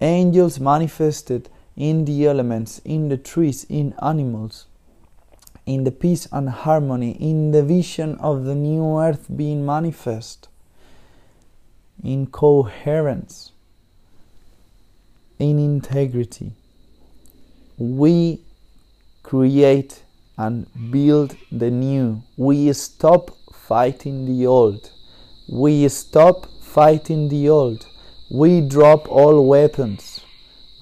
Angels 0.00 0.59
manifested 0.59 1.49
in 1.76 2.04
the 2.04 2.26
elements, 2.26 2.80
in 2.85 3.11
the 3.11 3.16
trees, 3.16 3.64
in 3.68 3.95
animals, 4.02 4.66
in 5.66 5.85
the 5.85 5.92
peace 5.92 6.26
and 6.33 6.50
harmony, 6.50 7.12
in 7.12 7.52
the 7.52 7.62
vision 7.62 8.16
of 8.16 8.45
the 8.45 8.56
new 8.56 8.99
earth 8.99 9.28
being 9.35 9.64
manifest, 9.64 10.49
in 12.02 12.26
coherence, 12.26 13.52
in 15.38 15.61
integrity. 15.61 16.52
We 17.78 18.40
create 19.23 20.02
and 20.36 20.66
build 20.90 21.36
the 21.50 21.70
new. 21.70 22.22
We 22.36 22.72
stop 22.72 23.36
fighting 23.52 24.26
the 24.26 24.46
old. 24.46 24.90
We 25.49 25.88
stop 25.88 26.46
fighting 26.60 27.28
the 27.28 27.49
old. 27.49 27.86
We 28.28 28.60
drop 28.60 29.08
all 29.08 29.46
weapons. 29.46 30.20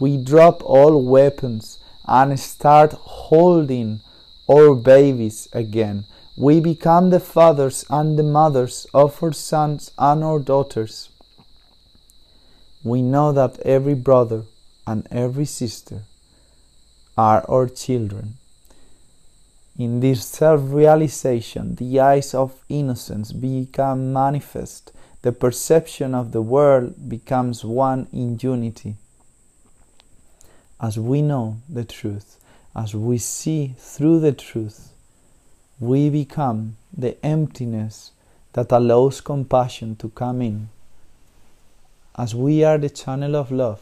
We 0.00 0.16
drop 0.16 0.62
all 0.64 1.02
weapons 1.02 1.78
and 2.06 2.38
start 2.38 2.92
holding 2.92 4.00
our 4.48 4.74
babies 4.74 5.48
again. 5.52 6.04
We 6.36 6.60
become 6.60 7.10
the 7.10 7.20
fathers 7.20 7.84
and 7.88 8.18
the 8.18 8.24
mothers 8.24 8.86
of 8.92 9.22
our 9.22 9.32
sons 9.32 9.92
and 9.96 10.24
our 10.24 10.40
daughters. 10.40 11.10
We 12.82 13.02
know 13.02 13.32
that 13.32 13.60
every 13.60 13.94
brother 13.94 14.42
and 14.86 15.06
every 15.10 15.46
sister 15.46 16.02
are 17.16 17.44
our 17.48 17.68
children. 17.68 18.38
In 19.76 19.98
this 19.98 20.24
self 20.24 20.60
realization, 20.72 21.74
the 21.74 21.98
eyes 21.98 22.32
of 22.32 22.54
innocence 22.68 23.32
become 23.32 24.12
manifest, 24.12 24.92
the 25.22 25.32
perception 25.32 26.14
of 26.14 26.30
the 26.30 26.42
world 26.42 27.08
becomes 27.08 27.64
one 27.64 28.06
in 28.12 28.38
unity. 28.40 28.94
As 30.80 30.96
we 30.96 31.22
know 31.22 31.56
the 31.68 31.84
truth, 31.84 32.38
as 32.76 32.94
we 32.94 33.18
see 33.18 33.74
through 33.76 34.20
the 34.20 34.32
truth, 34.32 34.92
we 35.80 36.08
become 36.08 36.76
the 36.96 37.16
emptiness 37.26 38.12
that 38.52 38.70
allows 38.70 39.20
compassion 39.20 39.96
to 39.96 40.08
come 40.10 40.40
in. 40.40 40.68
As 42.16 42.32
we 42.32 42.62
are 42.62 42.78
the 42.78 42.90
channel 42.90 43.34
of 43.34 43.50
love, 43.50 43.80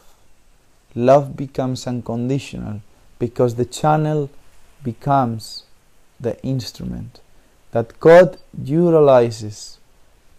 love 0.95 1.37
becomes 1.37 1.87
unconditional 1.87 2.81
because 3.19 3.57
the 3.57 3.67
channel 3.67 4.31
becomes 4.83 5.65
the 6.23 6.41
instrument 6.43 7.21
that 7.73 7.99
God 8.01 8.39
utilizes 8.63 9.79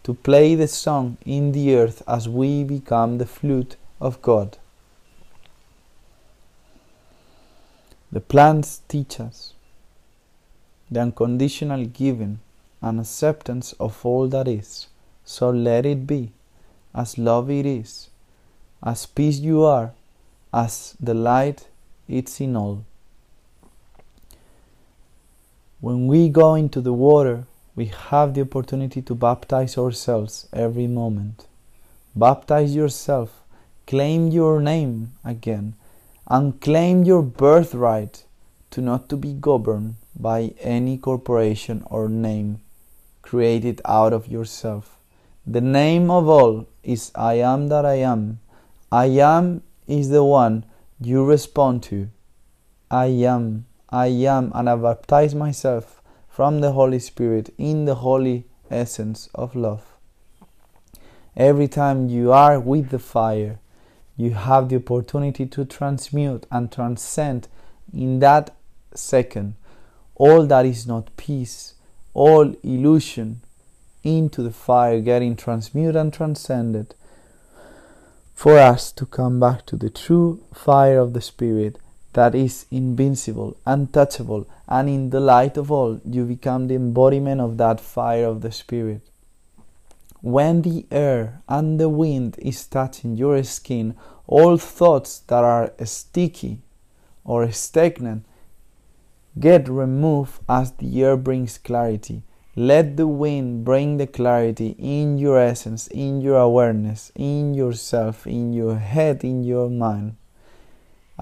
to 0.04 0.13
play 0.13 0.56
the 0.56 0.67
song 0.67 1.17
in 1.26 1.52
the 1.52 1.76
earth 1.76 2.02
as 2.08 2.28
we 2.28 2.63
become 2.63 3.17
the 3.17 3.26
flute 3.26 3.76
of 4.02 4.22
God. 4.22 4.58
The 8.12 8.19
plants 8.19 8.82
teach 8.88 9.19
us 9.19 9.54
the 10.91 11.00
unconditional 11.00 11.86
giving 11.86 12.39
and 12.82 13.00
acceptance 13.00 13.74
of 13.80 14.06
all 14.06 14.28
that 14.28 14.48
is. 14.48 14.88
So 15.26 15.50
let 15.50 15.86
it 15.86 16.06
be, 16.06 16.32
as 16.93 17.17
love 17.17 17.50
it 17.50 17.65
is, 17.65 18.10
as 18.84 19.06
peace 19.06 19.39
you 19.39 19.63
are, 19.63 19.93
as 20.54 20.96
the 21.00 21.13
light 21.13 21.67
it's 22.08 22.39
in 22.41 22.56
all. 22.56 22.84
When 25.84 26.08
we 26.08 26.30
go 26.30 26.56
into 26.56 26.80
the 26.80 26.93
water, 26.93 27.46
we 27.76 27.88
have 27.88 28.34
the 28.34 28.43
opportunity 28.43 29.02
to 29.02 29.13
baptize 29.13 29.78
ourselves 29.78 30.48
every 30.54 30.88
moment. 30.88 31.46
Baptize 32.15 32.74
yourself, 32.74 33.43
claim 33.86 34.30
your 34.30 34.62
name 34.62 35.12
again, 35.26 35.74
and 36.26 36.62
claim 36.62 37.04
your 37.04 37.22
birthright 37.22 38.24
to 38.72 38.80
not 38.80 39.10
to 39.10 39.17
be 39.17 39.34
governed 39.34 39.96
by 40.17 40.54
any 40.62 40.98
corporation 40.98 41.84
or 41.88 42.08
name 42.08 42.62
created 43.22 43.82
out 43.84 44.13
of 44.13 44.30
yourself. 44.30 44.98
The 45.46 45.60
name 45.60 46.10
of 46.10 46.30
all 46.30 46.65
is 46.82 47.12
I 47.13 47.39
am 47.39 47.67
that 47.67 47.86
I 47.86 47.96
am. 47.96 48.39
I 48.89 49.08
am 49.19 49.63
is 49.86 50.08
the 50.08 50.24
one 50.24 50.63
you 51.02 51.26
respond 51.26 51.84
to. 51.91 52.08
I 52.89 53.08
am 53.28 53.65
I 53.94 54.08
am, 54.08 54.52
and 54.56 54.68
I 54.68 54.76
baptize 54.76 55.36
myself 55.36 56.02
from 56.28 56.62
the 56.62 56.72
Holy 56.72 56.98
Spirit 56.98 57.54
in 57.60 57.86
the 57.86 57.94
holy 57.94 58.46
essence 58.72 59.30
of 59.36 59.56
love. 59.56 59.86
Every 61.38 61.68
time 61.68 62.10
you 62.10 62.32
are 62.32 62.60
with 62.60 62.90
the 62.90 62.98
fire, 62.98 63.60
you 64.18 64.32
have 64.32 64.70
the 64.70 64.78
opportunity 64.78 65.46
to 65.46 65.64
transmute 65.64 66.48
and 66.50 66.72
transcend 66.72 67.48
in 67.94 68.18
that 68.18 68.56
second 68.96 69.54
all 70.16 70.48
that 70.48 70.66
is 70.66 70.88
not 70.88 71.16
peace, 71.16 71.76
all 72.16 72.56
illusion 72.64 73.42
into 74.04 74.42
the 74.42 74.52
fire, 74.52 75.02
getting 75.02 75.36
transmuted 75.36 75.96
and 75.96 76.12
transcended 76.12 76.96
for 78.34 78.58
us 78.58 78.92
to 78.94 79.06
come 79.06 79.40
back 79.40 79.68
to 79.68 79.76
the 79.76 79.92
true 79.92 80.44
fire 80.52 80.98
of 80.98 81.14
the 81.14 81.22
Spirit 81.22 81.78
that 82.13 82.36
is 82.36 82.65
invincible, 82.71 83.58
untouchable, 83.65 84.47
and 84.67 84.88
in 84.88 85.10
the 85.10 85.19
light 85.19 85.58
of 85.58 85.71
all, 85.71 85.99
you 86.06 86.26
become 86.26 86.67
the 86.67 86.76
embodiment 86.76 87.41
of 87.41 87.58
that 87.58 87.80
fire 87.80 88.26
of 88.26 88.41
the 88.41 88.52
Spirit. 88.52 89.02
When 90.21 90.62
the 90.62 90.86
air 90.89 91.41
and 91.49 91.80
the 91.80 91.89
wind 91.89 92.38
is 92.39 92.65
touching 92.65 93.17
your 93.17 93.43
skin, 93.43 93.95
all 94.26 94.58
thoughts 94.58 95.19
that 95.28 95.43
are 95.43 95.73
sticky 95.84 96.62
or 97.26 97.52
stagnant 97.52 98.26
get 99.38 99.67
removed 99.67 100.39
as 100.47 100.71
the 100.73 101.04
air 101.04 101.17
brings 101.17 101.58
clarity. 101.58 102.23
Let 102.56 102.97
the 102.97 103.08
wind 103.08 103.65
bring 103.65 103.97
the 103.97 104.08
clarity 104.08 104.76
in 104.78 105.17
your 105.17 105.39
essence, 105.39 105.88
in 105.88 106.21
your 106.21 106.38
awareness, 106.38 107.12
in 107.15 107.56
yourself, 107.56 108.28
in 108.28 108.54
your 108.54 108.78
head, 108.78 109.23
in 109.23 109.43
your 109.43 109.69
mind 109.69 110.15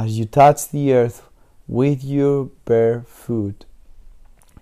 as 0.02 0.18
you 0.18 0.26
touch 0.26 0.70
the 0.72 0.92
earth 0.92 1.22
with 1.68 2.04
your 2.04 2.46
bare 2.66 3.02
foot. 3.02 3.66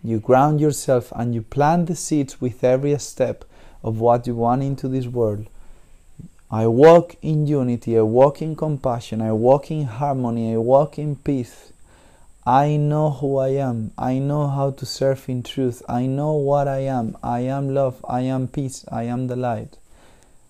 You 0.03 0.19
ground 0.19 0.59
yourself 0.59 1.13
and 1.15 1.33
you 1.33 1.41
plant 1.41 1.87
the 1.87 1.95
seeds 1.95 2.41
with 2.41 2.61
every 2.61 2.97
step 2.99 3.45
of 3.81 4.01
what 4.01 4.27
you 4.27 4.35
want 4.35 4.63
into 4.63 4.89
this 4.89 5.05
world. 5.05 5.47
I 6.51 6.67
walk 6.67 7.15
in 7.21 7.47
unity, 7.47 7.97
I 7.97 8.01
walk 8.01 8.41
in 8.41 8.53
compassion, 8.57 9.21
I 9.21 9.31
walk 9.31 9.71
in 9.71 9.85
harmony, 9.85 10.53
I 10.53 10.57
walk 10.57 10.99
in 10.99 11.15
peace. 11.15 11.71
I 12.45 12.75
know 12.75 13.11
who 13.11 13.37
I 13.37 13.49
am. 13.69 13.91
I 13.97 14.19
know 14.19 14.47
how 14.47 14.71
to 14.71 14.85
serve 14.85 15.29
in 15.29 15.43
truth. 15.43 15.83
I 15.87 16.05
know 16.05 16.33
what 16.33 16.67
I 16.67 16.79
am. 16.79 17.15
I 17.23 17.41
am 17.41 17.73
love. 17.73 18.03
I 18.09 18.21
am 18.21 18.47
peace. 18.47 18.83
I 18.91 19.03
am 19.03 19.27
the 19.27 19.35
light. 19.35 19.77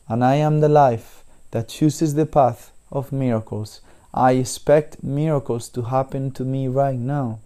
And 0.08 0.24
I 0.24 0.36
am 0.36 0.62
the 0.62 0.70
life 0.70 1.24
that 1.52 1.68
chooses 1.68 2.14
the 2.14 2.26
path 2.26 2.72
of 2.92 3.12
miracles. 3.12 3.82
I 4.14 4.34
expect 4.34 5.04
miracles 5.04 5.70
to 5.70 5.84
happen 5.84 6.32
to 6.32 6.44
me 6.44 6.68
right 6.68 6.98
now. 6.98 7.40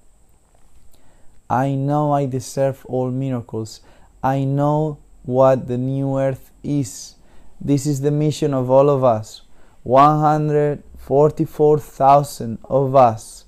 I 1.49 1.76
know 1.76 2.13
I 2.13 2.26
deserve 2.26 2.86
all 2.86 3.12
miracles. 3.12 3.82
I 4.23 4.45
know 4.45 4.99
what 5.23 5.67
the 5.67 5.78
new 5.78 6.17
earth 6.17 6.52
is. 6.63 7.15
This 7.60 7.86
is 7.86 7.99
the 8.02 8.12
mission 8.12 8.54
of 8.54 8.69
all 8.69 8.89
of 8.89 9.04
us. 9.04 9.41
144,000 9.84 12.58
of 12.63 12.95
us, 12.95 13.43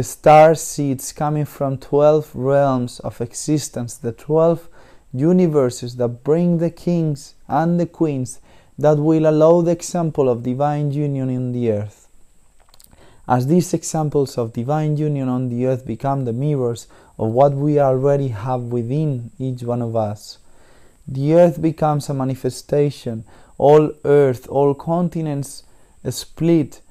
star 0.00 0.54
seeds 0.54 1.12
coming 1.12 1.44
from 1.44 1.76
12 1.76 2.34
realms 2.34 3.00
of 3.00 3.20
existence, 3.20 3.96
the 3.96 4.12
12 4.12 4.70
universes 5.12 5.96
that 5.96 6.24
bring 6.24 6.56
the 6.58 6.70
kings 6.70 7.34
and 7.46 7.78
the 7.78 7.86
queens 7.86 8.40
that 8.78 8.96
will 8.98 9.26
allow 9.26 9.60
the 9.60 9.70
example 9.70 10.30
of 10.30 10.42
divine 10.42 10.90
union 10.90 11.28
in 11.28 11.52
the 11.52 11.70
earth. 11.70 12.03
As 13.26 13.46
these 13.46 13.72
examples 13.72 14.36
of 14.36 14.52
divine 14.52 14.96
union 14.96 15.28
on 15.28 15.48
the 15.48 15.66
earth 15.66 15.86
become 15.86 16.24
the 16.24 16.32
mirrors 16.32 16.86
of 17.18 17.30
what 17.30 17.54
we 17.54 17.80
already 17.80 18.28
have 18.28 18.64
within 18.64 19.30
each 19.38 19.62
one 19.62 19.80
of 19.80 19.96
us, 19.96 20.38
the 21.08 21.34
earth 21.34 21.60
becomes 21.60 22.08
a 22.08 22.14
manifestation. 22.14 23.24
All 23.56 23.92
earth, 24.04 24.46
all 24.48 24.74
continents 24.74 25.62
split 26.10 26.82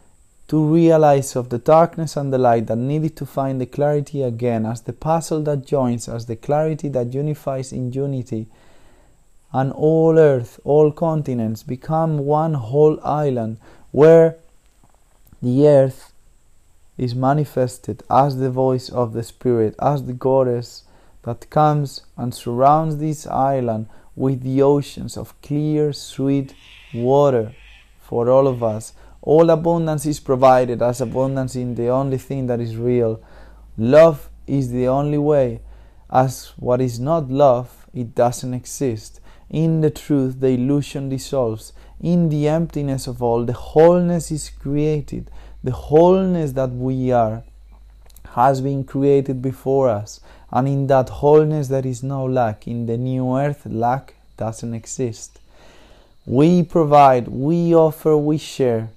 to 0.47 0.63
realize 0.63 1.35
of 1.35 1.49
the 1.49 1.57
darkness 1.57 2.17
and 2.17 2.33
the 2.33 2.37
light 2.37 2.67
that 2.67 2.77
needed 2.77 3.15
to 3.17 3.25
find 3.25 3.61
the 3.61 3.65
clarity 3.65 4.23
again 4.23 4.65
as 4.65 4.81
the 4.81 4.93
puzzle 4.93 5.41
that 5.43 5.65
joins, 5.65 6.09
as 6.09 6.25
the 6.25 6.35
clarity 6.35 6.89
that 6.89 7.13
unifies 7.13 7.71
in 7.71 7.91
unity. 7.91 8.47
And 9.51 9.71
all 9.71 10.17
earth, 10.17 10.59
all 10.63 10.91
continents 10.91 11.61
become 11.63 12.19
one 12.19 12.55
whole 12.55 12.99
island 13.03 13.57
where 13.91 14.37
the 15.41 15.67
earth 15.67 16.12
is 17.03 17.13
manifested 17.13 18.01
as 18.09 18.37
the 18.37 18.49
voice 18.49 18.89
of 18.89 19.13
the 19.13 19.23
Spirit, 19.23 19.75
as 19.79 20.05
the 20.05 20.13
goddess 20.13 20.83
that 21.23 21.49
comes 21.49 22.01
and 22.17 22.33
surrounds 22.33 22.97
this 22.97 23.27
island 23.27 23.87
with 24.15 24.41
the 24.43 24.61
oceans 24.61 25.17
of 25.17 25.39
clear, 25.41 25.91
sweet 25.91 26.53
water 26.93 27.53
for 27.99 28.29
all 28.29 28.47
of 28.47 28.63
us. 28.63 28.93
All 29.21 29.49
abundance 29.49 30.05
is 30.05 30.19
provided 30.19 30.81
as 30.81 31.01
abundance 31.01 31.55
in 31.55 31.75
the 31.75 31.87
only 31.87 32.17
thing 32.17 32.47
that 32.47 32.59
is 32.59 32.75
real. 32.77 33.21
Love 33.77 34.29
is 34.45 34.71
the 34.71 34.87
only 34.87 35.17
way. 35.17 35.61
As 36.11 36.53
what 36.57 36.81
is 36.81 36.99
not 36.99 37.29
love, 37.29 37.87
it 37.93 38.13
doesn't 38.13 38.53
exist. 38.53 39.19
In 39.49 39.81
the 39.81 39.89
truth, 39.89 40.39
the 40.39 40.49
illusion 40.49 41.09
dissolves. 41.09 41.73
In 42.01 42.29
the 42.29 42.47
emptiness 42.47 43.07
of 43.07 43.23
all, 43.23 43.45
the 43.45 43.53
wholeness 43.53 44.29
is 44.29 44.49
created. 44.49 45.31
The 45.63 45.71
wholeness 45.71 46.51
that 46.53 46.71
we 46.71 47.11
are 47.11 47.43
has 48.35 48.59
been 48.61 48.83
created 48.83 49.41
before 49.41 49.87
us 49.89 50.19
and 50.51 50.67
in 50.67 50.87
that 50.87 51.09
wholeness 51.09 51.69
there 51.69 51.87
is 51.87 52.03
no 52.03 52.25
lack. 52.25 52.67
In 52.67 52.85
the 52.85 52.97
new 52.97 53.35
earth, 53.35 53.65
lack 53.65 54.15
doesn't 54.37 54.73
exist. 54.73 55.39
We 56.25 56.63
provide, 56.63 57.27
we 57.27 57.73
offer, 57.73 58.15
we 58.17 58.37
share. 58.37 58.89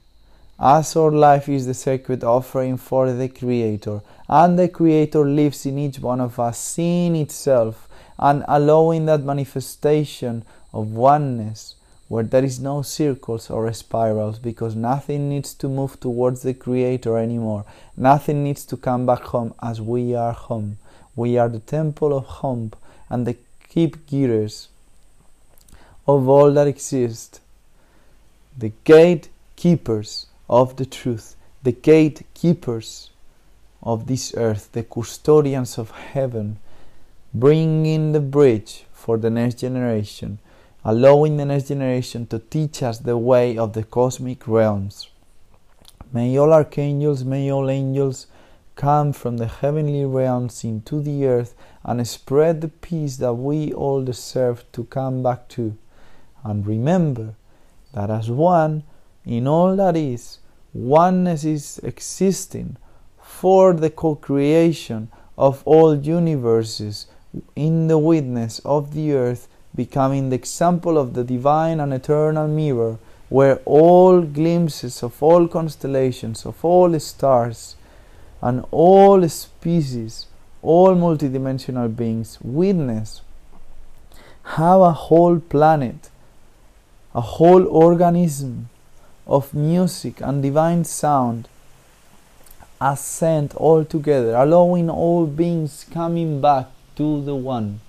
As 0.59 0.97
our 0.97 1.11
life 1.11 1.49
is 1.49 1.67
the 1.67 1.75
sacred 1.75 2.25
offering 2.25 2.77
for 2.77 3.13
the 3.13 3.29
Creator, 3.29 4.01
and 4.29 4.59
the 4.59 4.69
Creator 4.69 5.25
lives 5.25 5.67
in 5.67 5.79
each 5.79 5.99
one 5.99 6.21
of 6.21 6.41
us, 6.41 6.59
seeing 6.59 7.15
itself 7.15 7.89
and 8.19 8.45
allowing 8.49 9.07
that 9.07 9.23
manifestation 9.23 10.45
of 10.73 10.93
oneness 10.93 11.76
where 12.09 12.25
there 12.25 12.45
is 12.45 12.61
no 12.61 12.83
circles 12.83 13.51
or 13.51 13.73
spirals 13.73 14.39
because 14.39 14.77
nothing 14.77 15.29
needs 15.29 15.55
to 15.55 15.69
move 15.69 15.99
towards 15.99 16.43
the 16.43 16.55
Creator 16.55 17.19
anymore. 17.19 17.65
Nothing 17.97 18.45
needs 18.45 18.65
to 18.67 18.77
come 18.77 19.07
back 19.07 19.23
home 19.23 19.55
as 19.61 19.81
we 19.81 20.15
are 20.15 20.33
home. 20.33 20.79
We 21.17 21.37
are 21.37 21.49
the 21.49 21.61
temple 21.61 22.17
of 22.17 22.27
home 22.27 22.73
and 23.11 23.27
the 23.27 23.37
keep 23.69 24.07
keepkeepers 24.07 24.69
of 26.07 26.29
all 26.29 26.53
that 26.53 26.69
exists, 26.69 27.41
the 28.57 28.73
gatekeepers 28.85 30.27
of 30.49 30.77
the 30.77 30.87
truth, 30.87 31.35
the 31.63 31.73
gatekeepers 31.73 33.11
of 33.83 34.07
this 34.07 34.33
earth, 34.37 34.71
the 34.73 34.85
custodians 34.85 35.79
of 35.79 35.91
heaven, 35.91 36.59
bringing 37.35 38.13
the 38.13 38.21
bridge 38.21 38.85
for 38.93 39.19
the 39.19 39.31
next 39.31 39.57
generation, 39.57 40.39
allowing 40.87 41.37
the 41.37 41.45
next 41.45 41.67
generation 41.67 42.25
to 42.25 42.39
teach 42.39 42.81
us 42.81 43.01
the 43.01 43.19
way 43.19 43.59
of 43.59 43.73
the 43.73 43.83
cosmic 43.83 44.47
realms. 44.47 45.09
May 46.13 46.39
all 46.39 46.53
archangels, 46.53 47.25
may 47.25 47.51
all 47.51 47.69
angels, 47.69 48.29
come 48.77 49.13
from 49.13 49.39
the 49.39 49.49
heavenly 49.49 50.05
realms 50.05 50.63
into 50.63 51.03
the 51.03 51.27
earth 51.27 51.57
and 51.83 52.07
spread 52.07 52.61
the 52.61 52.69
peace 52.69 53.17
that 53.17 53.35
we 53.35 53.73
all 53.73 54.05
deserve 54.05 54.65
to 54.71 54.85
come 54.85 55.25
back 55.25 55.49
to. 55.49 55.77
And 56.45 56.65
remember 56.65 57.35
that 57.93 58.09
as 58.09 58.31
one 58.31 58.85
in 59.25 59.49
all 59.49 59.75
that 59.75 59.97
is, 59.97 60.39
oneness 60.73 61.45
is 61.45 61.81
existing 61.83 62.77
for 63.21 63.73
the 63.73 63.91
co 63.91 64.15
creation 64.15 65.11
of 65.37 65.65
all 65.65 65.97
universes 65.97 67.09
in 67.57 67.89
the 67.89 67.99
witness 67.99 68.61
of 68.61 68.95
the 68.95 69.15
earth, 69.15 69.49
becoming 69.77 70.31
the 70.31 70.37
example 70.37 70.99
of 70.99 71.15
the 71.15 71.23
divine 71.23 71.79
and 71.81 71.93
eternal 71.93 72.49
mirror, 72.49 72.99
where 73.29 73.57
all 73.65 74.23
glimpses 74.23 75.03
of 75.03 75.23
all 75.23 75.47
constellations, 75.47 76.47
of 76.47 76.65
all 76.65 76.99
stars, 76.99 77.77
and 78.41 78.65
all 78.71 79.29
species, 79.29 80.27
all 80.63 80.95
multidimensional 80.95 81.95
beings 81.95 82.39
witness 82.43 83.21
how 84.47 84.85
a 84.85 84.93
whole 84.93 85.41
planet, 85.41 86.09
a 87.15 87.21
whole 87.21 87.67
organism 87.67 88.69
of 89.27 89.53
music 89.53 90.21
and 90.21 90.41
divine 90.41 90.85
sound 90.85 91.49
ascend 92.81 93.53
all 93.55 93.85
together, 93.85 94.37
allowing 94.37 94.89
all 94.89 95.27
beings 95.27 95.85
coming 95.93 96.41
back 96.41 96.67
to 96.95 97.25
the 97.25 97.35
one, 97.35 97.81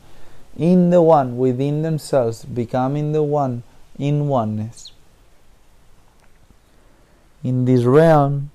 in 0.57 0.89
the 0.89 1.01
one 1.01 1.37
within 1.37 1.83
themselves, 1.83 2.43
becoming 2.43 3.11
the 3.11 3.23
one 3.23 3.63
in 3.97 4.27
oneness. 4.27 4.91
In 7.43 7.65
this 7.65 7.83
realm, 7.83 8.49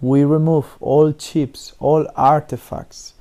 we 0.00 0.24
remove 0.24 0.76
all 0.80 1.12
chips, 1.12 1.74
all 1.78 2.06
artifacts, 2.16 3.14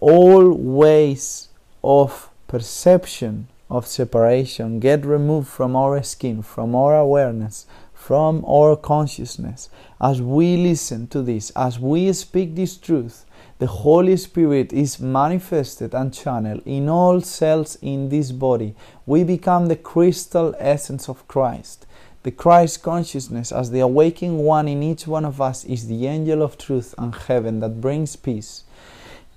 all 0.00 0.52
ways 0.52 1.48
of 1.84 2.30
perception 2.48 3.48
of 3.68 3.86
separation 3.86 4.80
get 4.80 5.04
removed 5.04 5.48
from 5.48 5.76
our 5.76 6.02
skin, 6.02 6.42
from 6.42 6.74
our 6.74 6.96
awareness, 6.96 7.66
from 7.92 8.44
our 8.46 8.76
consciousness. 8.76 9.68
As 10.00 10.22
we 10.22 10.56
listen 10.56 11.08
to 11.08 11.22
this, 11.22 11.50
as 11.50 11.78
we 11.78 12.12
speak 12.12 12.54
this 12.54 12.76
truth, 12.76 13.25
the 13.58 13.66
Holy 13.66 14.16
Spirit 14.18 14.72
is 14.72 15.00
manifested 15.00 15.94
and 15.94 16.12
channeled 16.12 16.62
in 16.66 16.90
all 16.90 17.22
cells 17.22 17.78
in 17.80 18.10
this 18.10 18.30
body. 18.30 18.74
We 19.06 19.24
become 19.24 19.66
the 19.66 19.76
crystal 19.76 20.54
essence 20.58 21.08
of 21.08 21.26
Christ. 21.26 21.86
The 22.22 22.32
Christ 22.32 22.82
consciousness, 22.82 23.52
as 23.52 23.70
the 23.70 23.80
awakening 23.80 24.38
one 24.38 24.68
in 24.68 24.82
each 24.82 25.06
one 25.06 25.24
of 25.24 25.40
us, 25.40 25.64
is 25.64 25.86
the 25.86 26.06
angel 26.06 26.42
of 26.42 26.58
truth 26.58 26.94
and 26.98 27.14
heaven 27.14 27.60
that 27.60 27.80
brings 27.80 28.16
peace. 28.16 28.64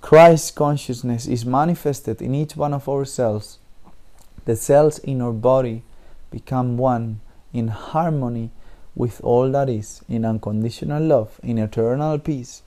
Christ 0.02 0.54
consciousness 0.54 1.26
is 1.26 1.46
manifested 1.46 2.20
in 2.20 2.34
each 2.34 2.56
one 2.56 2.74
of 2.74 2.88
our 2.88 3.04
cells. 3.04 3.58
The 4.44 4.56
cells 4.56 4.98
in 4.98 5.22
our 5.22 5.32
body 5.32 5.82
become 6.30 6.76
one 6.76 7.20
in 7.52 7.68
harmony 7.68 8.50
with 8.94 9.20
all 9.22 9.50
that 9.52 9.68
is, 9.70 10.02
in 10.08 10.24
unconditional 10.24 11.02
love, 11.02 11.38
in 11.42 11.58
eternal 11.58 12.18
peace, 12.18 12.62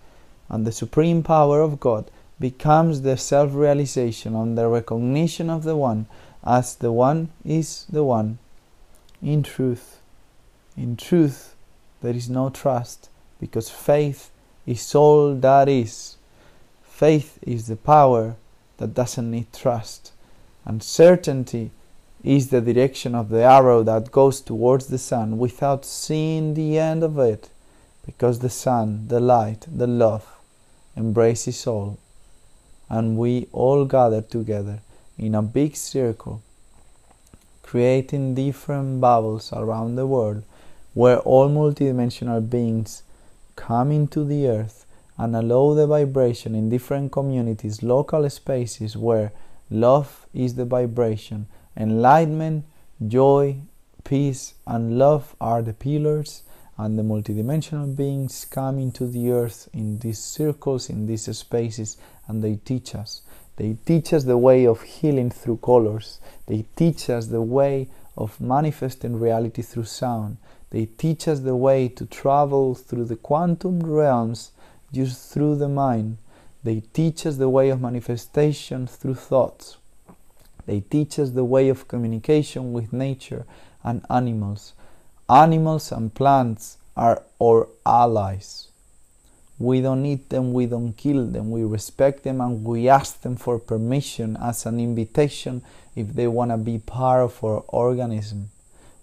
and 0.54 0.68
the 0.68 0.72
supreme 0.72 1.24
power 1.24 1.62
of 1.62 1.80
God 1.80 2.12
becomes 2.40 3.02
the 3.02 3.18
self 3.18 3.56
realization 3.56 4.36
and 4.36 4.56
the 4.56 4.68
recognition 4.68 5.50
of 5.50 5.64
the 5.64 5.76
One 5.76 6.06
as 6.46 6.76
the 6.76 6.92
One 6.92 7.30
is 7.44 7.86
the 7.90 8.04
One 8.04 8.38
in 9.20 9.42
truth. 9.42 10.00
In 10.78 10.96
truth, 10.96 11.56
there 12.02 12.14
is 12.14 12.30
no 12.30 12.52
trust 12.52 13.10
because 13.40 13.72
faith 13.72 14.30
is 14.68 14.94
all 14.94 15.34
that 15.34 15.68
is. 15.68 16.18
Faith 16.84 17.40
is 17.42 17.66
the 17.66 17.76
power 17.76 18.36
that 18.78 18.94
doesn't 18.94 19.32
need 19.32 19.52
trust, 19.54 20.12
and 20.66 20.84
certainty 20.84 21.72
is 22.24 22.50
the 22.50 22.62
direction 22.62 23.16
of 23.16 23.30
the 23.30 23.42
arrow 23.42 23.82
that 23.82 24.12
goes 24.12 24.40
towards 24.40 24.86
the 24.86 25.00
sun 25.00 25.40
without 25.40 25.84
seeing 25.84 26.54
the 26.54 26.78
end 26.78 27.02
of 27.04 27.18
it, 27.18 27.50
because 28.06 28.38
the 28.38 28.52
sun, 28.52 29.08
the 29.08 29.20
light, 29.20 29.66
the 29.68 29.88
love 29.88 30.43
embraces 30.96 31.66
all, 31.68 31.98
and 32.90 33.18
we 33.18 33.48
all 33.52 33.86
gather 33.86 34.22
together 34.22 34.82
in 35.18 35.36
a 35.36 35.42
big 35.42 35.76
circle, 35.76 36.42
creating 37.62 38.36
different 38.36 39.02
bubbles 39.02 39.52
around 39.54 39.96
the 39.96 40.08
world 40.08 40.44
where 40.94 41.20
all 41.20 41.50
multidimensional 41.50 42.48
beings 42.50 43.04
come 43.56 43.92
into 43.92 44.24
the 44.24 44.48
earth 44.48 44.86
and 45.18 45.36
allow 45.36 45.74
the 45.74 45.88
vibration 45.88 46.56
in 46.56 46.70
different 46.70 47.12
communities, 47.12 47.84
local 47.84 48.30
spaces 48.30 48.98
where 48.98 49.32
love 49.70 50.26
is 50.34 50.56
the 50.56 50.66
vibration, 50.66 51.48
enlightenment, 51.78 52.66
joy, 53.08 53.56
peace, 54.04 54.54
and 54.68 54.98
love 54.98 55.36
are 55.40 55.62
the 55.62 55.74
pillars, 55.74 56.44
and 56.78 56.98
the 56.98 57.04
multidimensional 57.04 57.96
beings 57.96 58.46
come 58.50 58.80
into 58.80 59.08
the 59.08 59.32
earth 59.32 59.70
in 59.74 60.00
these 60.00 60.20
circles, 60.20 60.90
in 60.90 61.06
these 61.06 61.38
spaces, 61.38 61.98
and 62.28 62.44
they 62.44 62.56
teach 62.56 62.96
us. 62.96 63.22
They 63.58 63.78
teach 63.86 64.14
us 64.14 64.24
the 64.24 64.38
way 64.38 64.66
of 64.66 64.82
healing 64.82 65.30
through 65.30 65.58
colors. 65.58 66.20
They 66.48 66.66
teach 66.76 67.10
us 67.10 67.28
the 67.28 67.42
way 67.42 67.90
of 68.18 68.42
manifesting 68.42 69.20
reality 69.20 69.62
through 69.62 69.86
sound. 69.86 70.38
They 70.72 70.86
teach 70.86 71.28
us 71.28 71.42
the 71.42 71.56
way 71.56 71.88
to 71.90 72.06
travel 72.06 72.74
through 72.74 73.06
the 73.06 73.16
quantum 73.16 73.82
realms 73.82 74.52
just 74.92 75.32
through 75.32 75.58
the 75.58 75.70
mind. 75.70 76.18
They 76.64 76.82
teach 76.94 77.26
us 77.28 77.38
the 77.38 77.50
way 77.50 77.70
of 77.70 77.82
manifestation 77.82 78.88
through 78.88 79.16
thoughts. 79.16 79.78
They 80.66 80.80
teach 80.80 81.20
us 81.20 81.32
the 81.32 81.44
way 81.44 81.70
of 81.70 81.88
communication 81.88 82.74
with 82.74 82.94
nature 82.94 83.46
and 83.84 84.04
animals. 84.10 84.74
Animals 85.30 85.92
and 85.92 86.14
plants 86.14 86.78
are 86.98 87.24
our 87.42 87.68
allies. 87.86 88.68
We 89.58 89.80
don't 89.80 90.06
eat 90.06 90.30
them, 90.30 90.52
we 90.52 90.66
don't 90.66 90.94
kill 90.94 91.26
them, 91.26 91.50
we 91.52 91.64
respect 91.64 92.24
them 92.24 92.42
and 92.42 92.66
we 92.66 92.90
ask 92.90 93.22
them 93.22 93.38
for 93.38 93.58
permission 93.60 94.36
as 94.42 94.66
an 94.66 94.80
invitation 94.80 95.62
if 95.96 96.14
they 96.14 96.28
want 96.28 96.52
to 96.52 96.58
be 96.58 96.80
part 96.80 97.22
of 97.22 97.42
our 97.44 97.64
organism. 97.70 98.50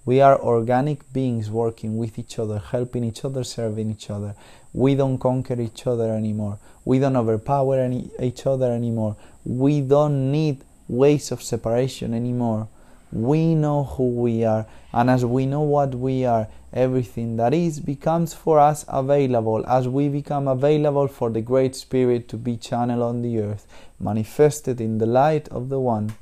We 0.05 0.21
are 0.21 0.39
organic 0.39 1.11
beings 1.13 1.51
working 1.51 1.97
with 1.97 2.19
each 2.19 2.39
other, 2.39 2.59
helping 2.59 3.05
each 3.05 3.25
other, 3.25 3.45
serving 3.45 3.91
each 3.91 4.11
other. 4.11 4.35
We 4.75 4.95
don't 4.95 5.19
conquer 5.19 5.61
each 5.61 5.87
other 5.87 6.13
anymore. 6.13 6.59
We 6.85 6.99
don't 6.99 7.17
overpower 7.17 7.79
any, 7.79 8.11
each 8.21 8.47
other 8.47 8.73
anymore. 8.73 9.17
We 9.45 9.81
don't 9.81 10.33
need 10.33 10.65
ways 10.89 11.31
of 11.33 11.43
separation 11.43 12.13
anymore. 12.13 12.69
We 13.13 13.55
know 13.55 13.85
who 13.85 14.09
we 14.09 14.45
are, 14.45 14.67
and 14.93 15.11
as 15.11 15.25
we 15.25 15.45
know 15.47 15.63
what 15.63 15.95
we 15.95 16.25
are, 16.25 16.47
everything 16.73 17.37
that 17.37 17.53
is 17.53 17.81
becomes 17.81 18.35
for 18.35 18.61
us 18.61 18.85
available. 18.87 19.67
As 19.67 19.89
we 19.89 20.09
become 20.09 20.47
available 20.47 21.09
for 21.09 21.31
the 21.31 21.41
Great 21.41 21.75
Spirit 21.75 22.29
to 22.29 22.37
be 22.37 22.57
channeled 22.57 23.03
on 23.03 23.23
the 23.23 23.41
earth, 23.41 23.67
manifested 23.99 24.81
in 24.81 24.99
the 24.99 25.07
light 25.07 25.49
of 25.49 25.69
the 25.71 25.81
One, 25.81 26.15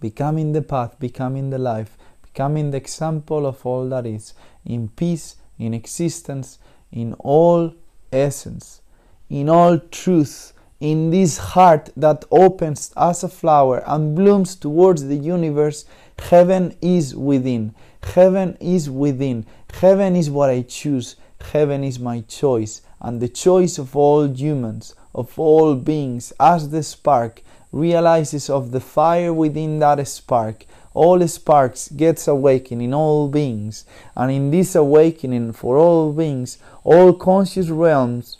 becoming 0.00 0.52
the 0.52 0.62
path, 0.62 0.98
becoming 0.98 1.50
the 1.50 1.58
life, 1.58 1.98
becoming 2.22 2.70
the 2.70 2.78
example 2.78 3.46
of 3.46 3.66
all 3.66 3.86
that 3.90 4.06
is, 4.06 4.32
in 4.64 4.88
peace, 4.88 5.36
in 5.58 5.74
existence, 5.74 6.58
in 6.90 7.12
all 7.18 7.74
essence, 8.10 8.80
in 9.28 9.50
all 9.50 9.78
truth 9.78 10.53
in 10.80 11.10
this 11.10 11.38
heart 11.38 11.90
that 11.96 12.24
opens 12.30 12.92
as 12.96 13.22
a 13.22 13.28
flower 13.28 13.82
and 13.86 14.14
blooms 14.14 14.56
towards 14.56 15.04
the 15.04 15.16
universe, 15.16 15.84
heaven 16.18 16.76
is 16.82 17.14
within. 17.14 17.74
Heaven 18.02 18.56
is 18.60 18.90
within. 18.90 19.46
Heaven 19.72 20.16
is 20.16 20.30
what 20.30 20.50
I 20.50 20.62
choose. 20.62 21.16
Heaven 21.52 21.84
is 21.84 21.98
my 21.98 22.20
choice, 22.22 22.82
and 23.00 23.20
the 23.20 23.28
choice 23.28 23.78
of 23.78 23.94
all 23.96 24.26
humans, 24.26 24.94
of 25.14 25.38
all 25.38 25.74
beings, 25.74 26.32
as 26.40 26.70
the 26.70 26.82
spark 26.82 27.42
realizes 27.70 28.48
of 28.48 28.70
the 28.70 28.80
fire 28.80 29.32
within 29.32 29.78
that 29.80 30.06
spark. 30.08 30.64
All 30.94 31.26
sparks 31.26 31.88
gets 31.88 32.28
awakened 32.28 32.82
in 32.82 32.94
all 32.94 33.28
beings, 33.28 33.84
and 34.16 34.30
in 34.30 34.50
this 34.50 34.74
awakening 34.74 35.52
for 35.52 35.76
all 35.76 36.12
beings, 36.12 36.58
all 36.84 37.12
conscious 37.12 37.68
realms 37.68 38.38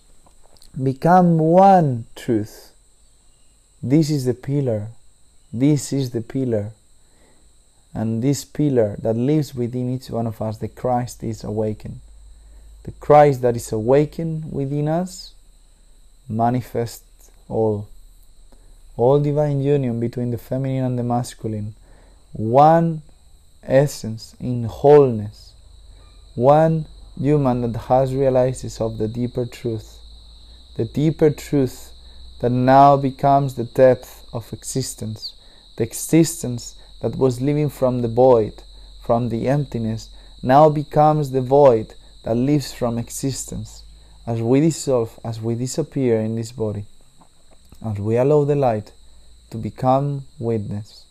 become 0.83 1.39
one 1.39 2.07
truth. 2.17 2.73
This 3.83 4.11
is 4.11 4.25
the 4.25 4.35
pillar. 4.35 4.89
This 5.53 5.93
is 5.93 6.11
the 6.11 6.21
pillar. 6.21 6.73
And 7.93 8.23
this 8.23 8.45
pillar 8.45 8.97
that 9.03 9.15
lives 9.15 9.55
within 9.55 9.95
each 9.95 10.11
one 10.11 10.27
of 10.27 10.43
us, 10.43 10.59
the 10.59 10.69
Christ 10.69 11.23
is 11.23 11.45
awakened. 11.45 12.01
The 12.83 12.93
Christ 12.93 13.43
that 13.43 13.55
is 13.55 13.71
awakened 13.71 14.51
within 14.53 14.89
us 14.89 15.35
manifests 16.29 17.31
all. 17.49 17.89
All 18.97 19.21
divine 19.21 19.61
union 19.61 20.01
between 20.01 20.31
the 20.31 20.39
feminine 20.39 20.85
and 20.85 20.99
the 20.99 21.05
masculine. 21.05 21.75
One 22.33 23.03
essence 23.63 24.35
in 24.41 24.65
wholeness. 24.65 25.53
One 26.35 26.87
human 27.17 27.61
that 27.71 27.79
has 27.83 28.13
realizes 28.13 28.81
of 28.81 28.99
the 28.99 29.07
deeper 29.07 29.47
truth 29.47 29.94
the 30.75 30.85
deeper 30.85 31.31
truth 31.31 31.93
that 32.41 32.51
now 32.51 32.97
becomes 32.97 33.55
the 33.55 33.65
depth 33.65 34.27
of 34.33 34.53
existence, 34.53 35.35
the 35.77 35.85
existence 35.85 36.75
that 37.01 37.17
was 37.17 37.41
living 37.41 37.69
from 37.69 38.03
the 38.03 38.09
void, 38.09 38.63
from 39.03 39.29
the 39.29 39.49
emptiness, 39.49 40.11
now 40.43 40.69
becomes 40.69 41.31
the 41.31 41.41
void 41.41 41.95
that 42.25 42.37
lives 42.37 42.73
from 42.73 42.99
existence. 42.99 43.85
As 44.27 44.41
we 44.41 44.61
dissolve, 44.61 45.19
as 45.25 45.41
we 45.41 45.55
disappear 45.55 46.21
in 46.21 46.35
this 46.35 46.53
body, 46.53 46.87
as 47.85 47.99
we 47.99 48.17
allow 48.17 48.45
the 48.45 48.57
light 48.57 48.93
to 49.51 49.59
become 49.59 50.25
witness, 50.39 51.05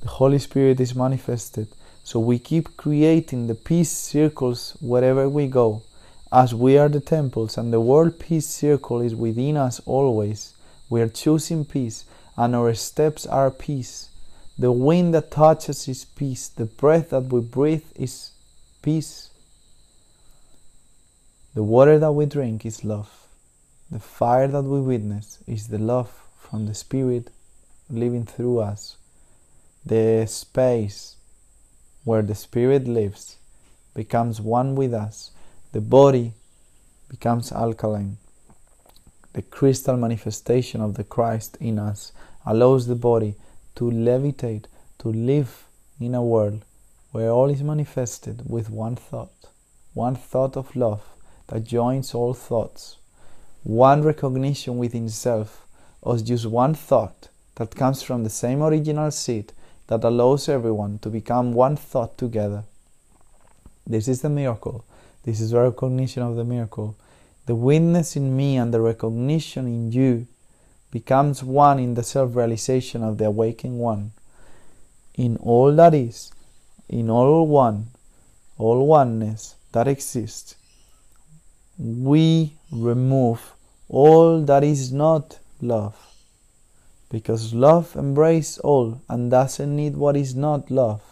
the 0.00 0.08
Holy 0.08 0.38
Spirit 0.38 0.80
is 0.80 0.94
manifested. 0.94 1.68
So 2.04 2.20
we 2.20 2.38
keep 2.38 2.76
creating 2.76 3.48
the 3.48 3.54
peace 3.54 3.90
circles 3.90 4.76
wherever 4.80 5.28
we 5.28 5.48
go 5.48 5.82
as 6.30 6.54
we 6.54 6.76
are 6.76 6.88
the 6.88 7.00
temples 7.00 7.56
and 7.56 7.72
the 7.72 7.80
world 7.80 8.18
peace 8.18 8.46
circle 8.46 9.00
is 9.00 9.14
within 9.14 9.56
us 9.56 9.80
always, 9.86 10.54
we 10.90 11.00
are 11.00 11.08
choosing 11.08 11.64
peace 11.64 12.04
and 12.36 12.54
our 12.54 12.74
steps 12.74 13.26
are 13.26 13.50
peace. 13.50 14.10
The 14.58 14.72
wind 14.72 15.14
that 15.14 15.30
touches 15.30 15.88
is 15.88 16.04
peace. 16.04 16.48
The 16.48 16.66
breath 16.66 17.10
that 17.10 17.32
we 17.32 17.40
breathe 17.40 17.84
is 17.94 18.32
peace. 18.82 19.30
The 21.54 21.62
water 21.62 21.98
that 21.98 22.12
we 22.12 22.26
drink 22.26 22.66
is 22.66 22.84
love. 22.84 23.26
The 23.90 24.00
fire 24.00 24.48
that 24.48 24.62
we 24.62 24.80
witness 24.80 25.38
is 25.46 25.68
the 25.68 25.78
love 25.78 26.12
from 26.38 26.66
the 26.66 26.74
Spirit 26.74 27.30
living 27.88 28.26
through 28.26 28.58
us. 28.58 28.96
The 29.84 30.26
space 30.26 31.16
where 32.04 32.22
the 32.22 32.34
Spirit 32.34 32.86
lives 32.86 33.36
becomes 33.94 34.40
one 34.40 34.74
with 34.74 34.92
us 34.92 35.30
the 35.72 35.80
body 35.80 36.32
becomes 37.08 37.52
alkaline. 37.52 38.16
The 39.34 39.42
crystal 39.42 39.96
manifestation 39.96 40.80
of 40.80 40.94
the 40.94 41.04
Christ 41.04 41.58
in 41.60 41.78
us 41.78 42.12
allows 42.46 42.86
the 42.86 42.94
body 42.94 43.34
to 43.76 43.84
levitate, 43.84 44.64
to 44.98 45.12
live 45.12 45.64
in 46.00 46.14
a 46.14 46.22
world 46.22 46.64
where 47.12 47.30
all 47.30 47.50
is 47.50 47.62
manifested 47.62 48.48
with 48.48 48.70
one 48.70 48.96
thought, 48.96 49.48
one 49.92 50.14
thought 50.16 50.56
of 50.56 50.74
love 50.74 51.02
that 51.48 51.64
joins 51.64 52.14
all 52.14 52.34
thoughts, 52.34 52.96
one 53.62 54.02
recognition 54.02 54.78
within 54.78 55.08
self 55.08 55.66
of 56.02 56.24
just 56.24 56.46
one 56.46 56.74
thought 56.74 57.28
that 57.56 57.74
comes 57.74 58.02
from 58.02 58.24
the 58.24 58.30
same 58.30 58.62
original 58.62 59.10
seed 59.10 59.52
that 59.88 60.04
allows 60.04 60.48
everyone 60.48 60.98
to 61.00 61.10
become 61.10 61.52
one 61.52 61.76
thought 61.76 62.16
together. 62.16 62.64
This 63.86 64.08
is 64.08 64.22
the 64.22 64.30
miracle 64.30 64.84
this 65.28 65.42
is 65.42 65.52
recognition 65.52 66.22
of 66.22 66.36
the 66.36 66.44
miracle. 66.44 66.96
The 67.44 67.54
witness 67.54 68.16
in 68.16 68.34
me 68.34 68.56
and 68.56 68.72
the 68.72 68.80
recognition 68.80 69.66
in 69.66 69.92
you 69.92 70.26
becomes 70.90 71.44
one 71.44 71.78
in 71.78 71.92
the 71.92 72.02
self 72.02 72.34
realization 72.34 73.04
of 73.04 73.18
the 73.18 73.26
awakened 73.26 73.78
one. 73.78 74.12
In 75.16 75.36
all 75.36 75.76
that 75.76 75.92
is, 75.92 76.32
in 76.88 77.10
all 77.10 77.46
one, 77.46 77.88
all 78.56 78.86
oneness 78.86 79.56
that 79.72 79.86
exists, 79.86 80.54
we 81.78 82.54
remove 82.72 83.52
all 83.90 84.40
that 84.44 84.64
is 84.64 84.94
not 84.94 85.40
love. 85.60 85.94
Because 87.10 87.52
love 87.52 87.94
embraces 87.96 88.56
all 88.60 89.02
and 89.10 89.30
doesn't 89.30 89.76
need 89.76 89.94
what 89.94 90.16
is 90.16 90.34
not 90.34 90.70
love. 90.70 91.02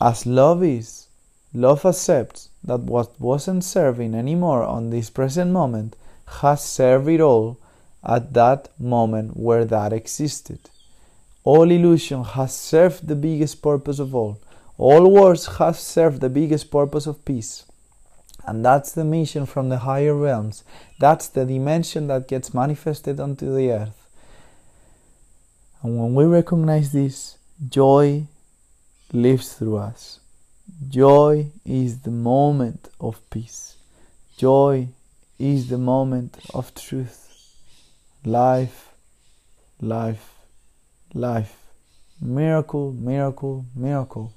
As 0.00 0.24
love 0.24 0.62
is, 0.62 1.07
Love 1.54 1.86
accepts 1.86 2.50
that 2.62 2.80
what 2.80 3.18
wasn't 3.20 3.64
serving 3.64 4.14
anymore 4.14 4.62
on 4.62 4.90
this 4.90 5.08
present 5.08 5.50
moment 5.50 5.96
has 6.40 6.62
served 6.62 7.08
it 7.08 7.20
all 7.20 7.58
at 8.04 8.34
that 8.34 8.68
moment 8.78 9.36
where 9.36 9.64
that 9.64 9.92
existed. 9.92 10.58
All 11.44 11.70
illusion 11.70 12.24
has 12.24 12.54
served 12.54 13.08
the 13.08 13.16
biggest 13.16 13.62
purpose 13.62 13.98
of 13.98 14.14
all. 14.14 14.38
All 14.76 15.10
wars 15.10 15.46
have 15.58 15.78
served 15.78 16.20
the 16.20 16.28
biggest 16.28 16.70
purpose 16.70 17.06
of 17.06 17.24
peace. 17.24 17.64
And 18.46 18.64
that's 18.64 18.92
the 18.92 19.04
mission 19.04 19.46
from 19.46 19.68
the 19.68 19.78
higher 19.78 20.14
realms. 20.14 20.64
That's 21.00 21.28
the 21.28 21.44
dimension 21.44 22.06
that 22.08 22.28
gets 22.28 22.54
manifested 22.54 23.18
onto 23.18 23.54
the 23.54 23.70
earth. 23.72 24.06
And 25.82 25.98
when 25.98 26.14
we 26.14 26.24
recognize 26.24 26.92
this, 26.92 27.38
joy 27.68 28.26
lives 29.12 29.54
through 29.54 29.78
us. 29.78 30.20
Joy 30.86 31.50
is 31.64 32.02
the 32.02 32.12
moment 32.12 32.88
of 33.00 33.28
peace. 33.30 33.76
Joy 34.36 34.88
is 35.36 35.68
the 35.68 35.76
moment 35.76 36.38
of 36.54 36.72
truth. 36.72 37.56
Life, 38.24 38.92
life, 39.80 40.34
life. 41.12 41.56
Miracle, 42.20 42.92
miracle, 42.92 43.66
miracle. 43.74 44.32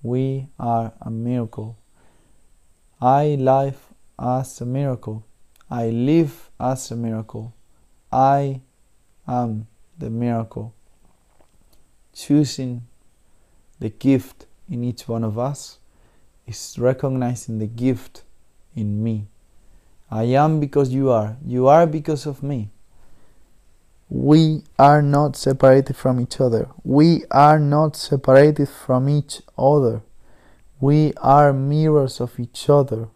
We 0.00 0.46
are 0.60 0.92
a 1.00 1.10
miracle. 1.10 1.76
I 3.00 3.34
live 3.34 3.78
as 4.16 4.60
a 4.60 4.66
miracle. 4.66 5.26
I 5.68 5.88
live 5.88 6.50
as 6.60 6.92
a 6.92 6.96
miracle. 6.96 7.52
I 8.12 8.60
am 9.26 9.66
the 9.98 10.08
miracle. 10.08 10.72
Choosing 12.12 12.86
the 13.80 13.88
gift 13.88 14.46
in 14.68 14.84
each 14.84 15.08
one 15.08 15.24
of 15.24 15.38
us 15.38 15.78
is 16.46 16.76
recognizing 16.78 17.58
the 17.58 17.66
gift 17.66 18.22
in 18.74 19.02
me. 19.02 19.26
I 20.10 20.24
am 20.24 20.60
because 20.60 20.92
you 20.92 21.10
are. 21.10 21.36
You 21.44 21.66
are 21.68 21.86
because 21.86 22.26
of 22.26 22.42
me. 22.42 22.70
We 24.08 24.62
are 24.78 25.02
not 25.02 25.36
separated 25.36 25.96
from 25.96 26.20
each 26.20 26.40
other. 26.40 26.68
We 26.84 27.24
are 27.30 27.58
not 27.58 27.96
separated 27.96 28.68
from 28.68 29.08
each 29.08 29.42
other. 29.58 30.02
We 30.80 31.14
are 31.16 31.52
mirrors 31.52 32.20
of 32.20 32.38
each 32.38 32.68
other. 32.68 33.08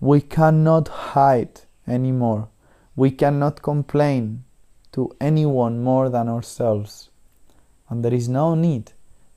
We 0.00 0.20
cannot 0.20 0.88
hide 0.88 1.60
anymore. 1.86 2.48
We 2.96 3.10
cannot 3.10 3.62
complain 3.62 4.44
to 4.92 5.14
anyone 5.20 5.82
more 5.82 6.08
than 6.08 6.28
ourselves. 6.28 7.10
And 7.88 8.04
there 8.04 8.14
is 8.14 8.28
no 8.28 8.54
need 8.54 8.92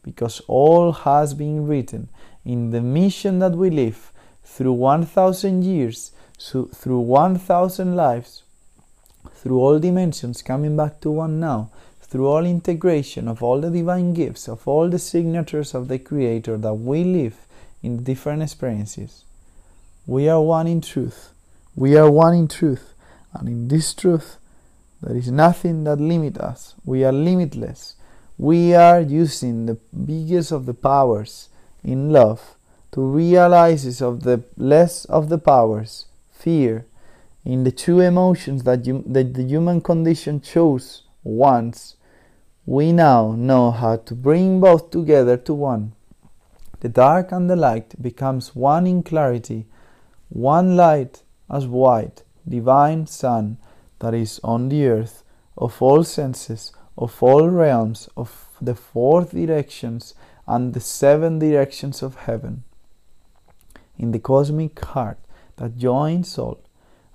because 0.06 0.40
all 0.48 0.92
has 0.92 1.34
been 1.34 1.66
written 1.66 2.08
in 2.46 2.70
the 2.70 2.80
mission 2.80 3.40
that 3.40 3.54
we 3.54 3.72
live 3.72 4.14
through 4.44 4.74
1000 4.74 5.64
years, 5.64 6.12
so 6.38 6.66
through 6.66 7.00
1000 7.00 7.96
lives, 7.96 8.44
through 9.34 9.60
all 9.60 9.80
dimensions 9.80 10.44
coming 10.44 10.78
back 10.78 11.02
to 11.02 11.10
one 11.10 11.40
now, 11.40 11.72
through 12.00 12.28
all 12.28 12.46
integration 12.46 13.28
of 13.28 13.42
all 13.42 13.60
the 13.60 13.72
divine 13.72 14.14
gifts, 14.14 14.48
of 14.48 14.68
all 14.68 14.90
the 14.90 15.00
signatures 15.00 15.74
of 15.74 15.88
the 15.88 15.98
Creator 15.98 16.58
that 16.58 16.76
we 16.76 17.04
live 17.04 17.48
in 17.82 18.04
different 18.04 18.44
experiences. 18.44 19.24
We 20.06 20.30
are 20.30 20.42
one 20.42 20.68
in 20.68 20.82
truth. 20.82 21.32
We 21.76 21.98
are 21.98 22.12
one 22.12 22.36
in 22.36 22.48
truth. 22.48 22.94
And 23.34 23.50
in 23.50 23.68
this 23.70 23.96
truth, 23.96 24.38
there 25.02 25.18
is 25.18 25.32
nothing 25.32 25.84
that 25.86 26.00
limits 26.00 26.40
us. 26.40 26.76
We 26.86 27.04
are 27.04 27.12
limitless. 27.12 27.96
We 28.38 28.74
are 28.74 29.00
using 29.00 29.66
the 29.66 29.78
biggest 30.06 30.52
of 30.52 30.66
the 30.66 30.74
powers 30.74 31.50
in 31.84 32.10
love 32.10 32.58
to 32.92 33.02
realize 33.02 34.02
of 34.02 34.24
the 34.24 34.44
less 34.58 35.06
of 35.06 35.30
the 35.30 35.38
powers, 35.38 36.06
fear, 36.32 36.86
in 37.46 37.64
the 37.64 37.72
two 37.72 38.00
emotions 38.00 38.64
that, 38.64 38.86
you, 38.86 39.04
that 39.08 39.36
the 39.36 39.44
human 39.44 39.80
condition 39.80 40.42
chose 40.42 41.04
once, 41.24 41.96
we 42.66 42.92
now 42.92 43.34
know 43.38 43.72
how 43.72 43.98
to 43.98 44.16
bring 44.16 44.60
both 44.60 44.90
together 44.90 45.38
to 45.38 45.54
one. 45.54 45.94
The 46.80 46.90
dark 46.90 47.32
and 47.32 47.50
the 47.50 47.56
light 47.56 48.02
becomes 48.02 48.56
one 48.56 48.88
in 48.88 49.04
clarity, 49.04 49.68
one 50.30 50.76
light 50.76 51.22
as 51.50 51.68
white, 51.68 52.24
divine 52.48 53.08
sun 53.08 53.58
that 54.00 54.14
is 54.14 54.40
on 54.44 54.70
the 54.70 54.88
earth 54.88 55.24
of 55.58 55.82
all 55.82 56.04
senses, 56.04 56.74
of 56.98 57.22
all 57.22 57.48
realms, 57.50 58.10
of 58.16 58.50
the 58.62 58.76
four 58.76 59.24
directions 59.24 60.14
and 60.48 60.74
the 60.74 60.80
seven 60.80 61.40
directions 61.40 62.02
of 62.02 62.16
heaven. 62.16 62.64
In 63.98 64.12
the 64.12 64.20
cosmic 64.20 64.80
heart 64.80 65.18
that 65.58 65.78
joins 65.78 66.38
all, 66.38 66.60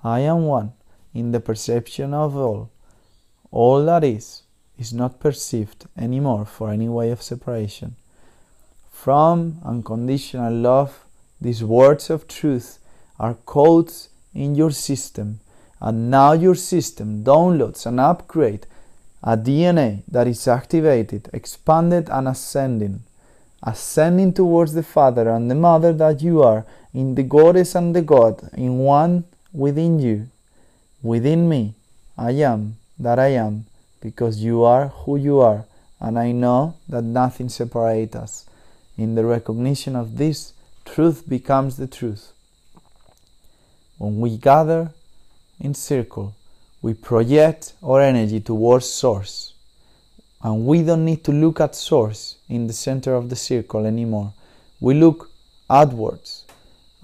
I 0.03 0.21
am 0.21 0.45
one 0.45 0.73
in 1.14 1.33
the 1.33 1.40
perception 1.40 2.14
of 2.14 2.37
all. 2.37 2.71
All 3.51 3.85
that 3.85 4.05
is 4.05 4.43
is 4.79 4.93
not 4.93 5.21
perceived 5.21 5.87
anymore 5.97 6.47
for 6.47 6.71
any 6.71 6.88
way 6.88 7.11
of 7.11 7.23
separation. 7.23 7.97
From 8.90 9.61
unconditional 9.64 10.55
love, 10.55 11.05
these 11.40 11.64
words 11.64 12.11
of 12.11 12.29
truth 12.29 12.79
are 13.19 13.35
codes 13.35 14.09
in 14.35 14.55
your 14.55 14.71
system 14.71 15.40
and 15.81 16.11
now 16.11 16.33
your 16.33 16.55
system 16.55 17.25
downloads 17.25 17.87
an 17.87 17.99
upgrade, 17.99 18.66
a 19.23 19.37
DNA 19.37 20.03
that 20.09 20.27
is 20.27 20.49
activated, 20.49 21.29
expanded, 21.33 22.09
and 22.11 22.27
ascending, 22.27 23.03
ascending 23.63 24.33
towards 24.33 24.73
the 24.73 24.83
Father 24.83 25.29
and 25.29 25.51
the 25.51 25.55
Mother 25.55 25.93
that 25.93 26.23
you 26.23 26.43
are, 26.43 26.65
in 26.95 27.15
the 27.15 27.23
Goddess 27.23 27.75
and 27.75 27.95
the 27.95 28.03
God, 28.03 28.51
in 28.55 28.79
one 28.79 29.25
within 29.53 29.99
you, 29.99 30.29
within 31.03 31.49
me. 31.49 31.75
I 32.17 32.33
am 32.33 32.77
that 32.99 33.19
I 33.19 33.29
am, 33.29 33.67
because 34.01 34.43
you 34.43 34.63
are 34.63 34.89
who 34.89 35.17
you 35.17 35.41
are, 35.41 35.67
and 36.01 36.19
I 36.19 36.33
know 36.33 36.77
that 36.89 37.03
nothing 37.03 37.49
separates 37.49 38.17
us. 38.17 38.47
In 38.97 39.15
the 39.15 39.25
recognition 39.25 39.95
of 39.95 40.17
this, 40.17 40.53
truth 40.85 41.29
becomes 41.29 41.77
the 41.77 41.87
truth. 41.87 42.33
When 43.99 44.19
we 44.19 44.39
gather 44.39 44.93
in 45.59 45.75
circle, 45.75 46.35
we 46.83 46.95
project 46.95 47.75
our 47.83 48.01
energy 48.01 48.40
towards 48.40 48.87
source. 48.87 49.55
And 50.43 50.66
we 50.66 50.83
don't 50.83 51.05
need 51.05 51.23
to 51.25 51.33
look 51.33 51.61
at 51.61 51.75
source 51.75 52.37
in 52.49 52.66
the 52.66 52.73
center 52.73 53.14
of 53.14 53.29
the 53.29 53.37
circle 53.37 53.85
anymore. 53.85 54.33
We 54.81 54.95
look 54.95 55.31
outwards. 55.69 56.47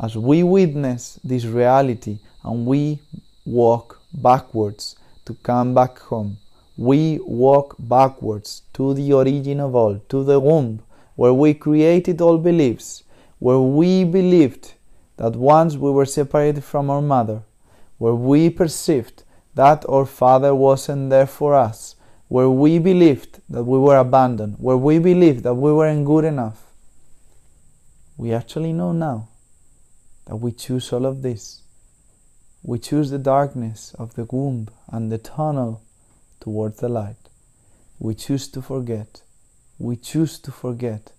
As 0.00 0.16
we 0.16 0.42
witness 0.42 1.20
this 1.22 1.44
reality 1.44 2.18
and 2.42 2.66
we 2.66 3.00
walk 3.44 4.00
backwards 4.14 4.96
to 5.26 5.34
come 5.42 5.74
back 5.74 5.98
home, 5.98 6.38
we 6.76 7.18
walk 7.24 7.76
backwards 7.78 8.62
to 8.74 8.94
the 8.94 9.12
origin 9.12 9.60
of 9.60 9.74
all, 9.74 9.98
to 10.08 10.24
the 10.24 10.40
womb 10.40 10.80
where 11.16 11.32
we 11.32 11.54
created 11.54 12.20
all 12.20 12.38
beliefs, 12.38 13.04
where 13.38 13.58
we 13.58 14.04
believed 14.04 14.74
that 15.16 15.34
once 15.34 15.76
we 15.76 15.90
were 15.90 16.04
separated 16.04 16.62
from 16.62 16.90
our 16.90 17.02
mother, 17.02 17.42
where 17.98 18.14
we 18.14 18.50
perceived 18.50 19.22
that 19.56 19.88
our 19.88 20.04
Father 20.04 20.54
wasn't 20.54 21.08
there 21.08 21.26
for 21.26 21.54
us, 21.54 21.96
where 22.28 22.50
we 22.50 22.78
believed 22.78 23.40
that 23.48 23.64
we 23.64 23.78
were 23.78 23.96
abandoned, 23.96 24.56
where 24.58 24.76
we 24.76 24.98
believed 24.98 25.42
that 25.44 25.54
we 25.54 25.72
weren't 25.72 26.04
good 26.04 26.24
enough. 26.24 26.62
We 28.18 28.34
actually 28.34 28.74
know 28.74 28.92
now 28.92 29.28
that 30.26 30.36
we 30.36 30.52
choose 30.52 30.92
all 30.92 31.06
of 31.06 31.22
this. 31.22 31.62
We 32.62 32.78
choose 32.78 33.10
the 33.10 33.18
darkness 33.18 33.94
of 33.98 34.14
the 34.14 34.24
womb 34.24 34.68
and 34.88 35.10
the 35.10 35.18
tunnel 35.18 35.82
towards 36.38 36.78
the 36.80 36.90
light. 36.90 37.16
We 37.98 38.14
choose 38.14 38.48
to 38.48 38.60
forget. 38.60 39.22
We 39.78 39.96
choose 39.96 40.38
to 40.40 40.52
forget. 40.52 41.12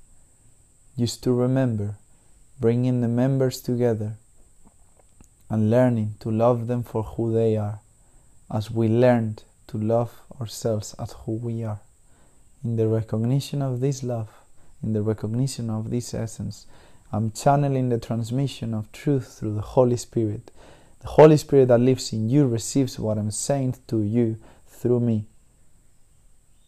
Just 0.96 1.24
to 1.24 1.34
remember, 1.34 1.96
bringing 2.60 3.02
the 3.02 3.08
members 3.08 3.62
together 3.62 4.18
and 5.50 5.72
learning 5.72 6.16
to 6.20 6.30
love 6.30 6.68
them 6.68 6.84
for 6.84 7.02
who 7.02 7.34
they 7.34 7.58
are, 7.58 7.80
as 8.52 8.72
we 8.72 8.88
learned 8.88 9.44
to 9.68 9.78
love 9.78 10.22
ourselves 10.40 10.96
as 11.00 11.14
who 11.26 11.34
we 11.34 11.64
are. 11.64 11.80
In 12.64 12.76
the 12.76 12.88
recognition 12.88 13.62
of 13.62 13.80
this 13.80 14.04
love, 14.04 14.30
in 14.82 14.94
the 14.94 15.02
recognition 15.02 15.70
of 15.70 15.90
this 15.90 16.14
essence, 16.14 16.66
I'm 17.12 17.32
channeling 17.32 17.90
the 17.90 18.00
transmission 18.00 18.74
of 18.74 18.92
truth 18.92 19.38
through 19.40 19.56
the 19.56 19.62
Holy 19.62 19.98
Spirit. 19.98 20.52
The 21.00 21.08
Holy 21.08 21.38
Spirit 21.38 21.68
that 21.70 21.80
lives 21.80 22.12
in 22.12 22.30
you 22.30 22.48
receives 22.48 23.00
what 23.00 23.18
I'm 23.18 23.32
saying 23.32 23.76
to 23.88 24.02
you 24.02 24.38
through 24.68 25.00
me. 25.00 25.26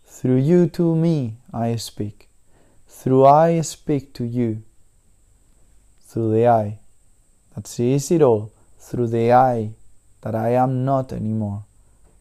Through 0.06 0.38
you 0.38 0.68
to 0.70 0.96
me 0.96 1.36
I 1.54 1.76
speak. 1.76 2.30
Through 2.88 3.26
I 3.26 3.62
speak 3.62 4.14
to 4.16 4.24
you. 4.24 4.64
Through 6.02 6.34
the 6.34 6.48
I 6.48 6.80
that 7.56 7.68
sees 7.68 8.12
it 8.12 8.22
all 8.22 8.52
through 8.80 9.08
the 9.08 9.32
I 9.34 9.72
that 10.22 10.36
I 10.36 10.50
am 10.50 10.84
not 10.84 11.14
anymore. 11.14 11.66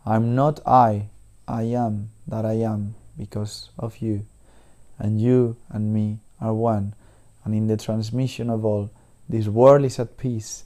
I'm 0.08 0.34
not 0.34 0.66
I, 0.66 1.10
I 1.46 1.64
am 1.64 2.08
that 2.26 2.46
I 2.46 2.54
am 2.54 2.94
because 3.18 3.68
of 3.78 3.98
you. 3.98 4.24
And 4.98 5.20
you 5.20 5.56
and 5.68 5.92
me 5.92 6.20
are 6.40 6.54
one. 6.54 6.94
And 7.44 7.54
in 7.54 7.66
the 7.66 7.76
transmission 7.76 8.48
of 8.48 8.64
all, 8.64 8.88
this 9.28 9.48
world 9.48 9.84
is 9.84 9.98
at 9.98 10.16
peace. 10.16 10.64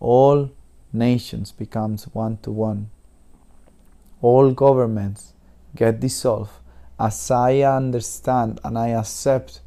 All 0.00 0.50
nations 0.92 1.50
becomes 1.50 2.04
one 2.12 2.36
to 2.42 2.50
one. 2.50 2.90
All 4.20 4.50
governments 4.50 5.32
get 5.74 6.00
dissolved 6.00 6.52
as 7.00 7.30
I 7.30 7.60
understand 7.60 8.60
and 8.64 8.76
I 8.78 8.88
accept 8.88 9.60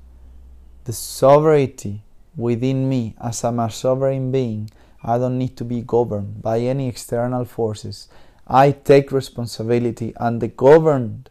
the 0.84 0.93
sovereignty 0.93 2.03
within 2.36 2.88
me 2.88 3.15
as 3.20 3.43
I'm 3.43 3.59
a 3.59 3.72
sovereign 3.72 4.32
being, 4.32 4.70
I 5.03 5.18
don't 5.18 5.39
need 5.39 5.57
to 5.57 5.65
be 5.65 5.82
governed 5.82 6.43
by 6.43 6.59
any 6.59 6.88
external 6.88 7.45
forces. 7.45 8.09
I 8.47 8.71
take 8.71 9.11
responsibility 9.11 10.13
and 10.17 10.41
the 10.41 10.47
governed 10.47 11.29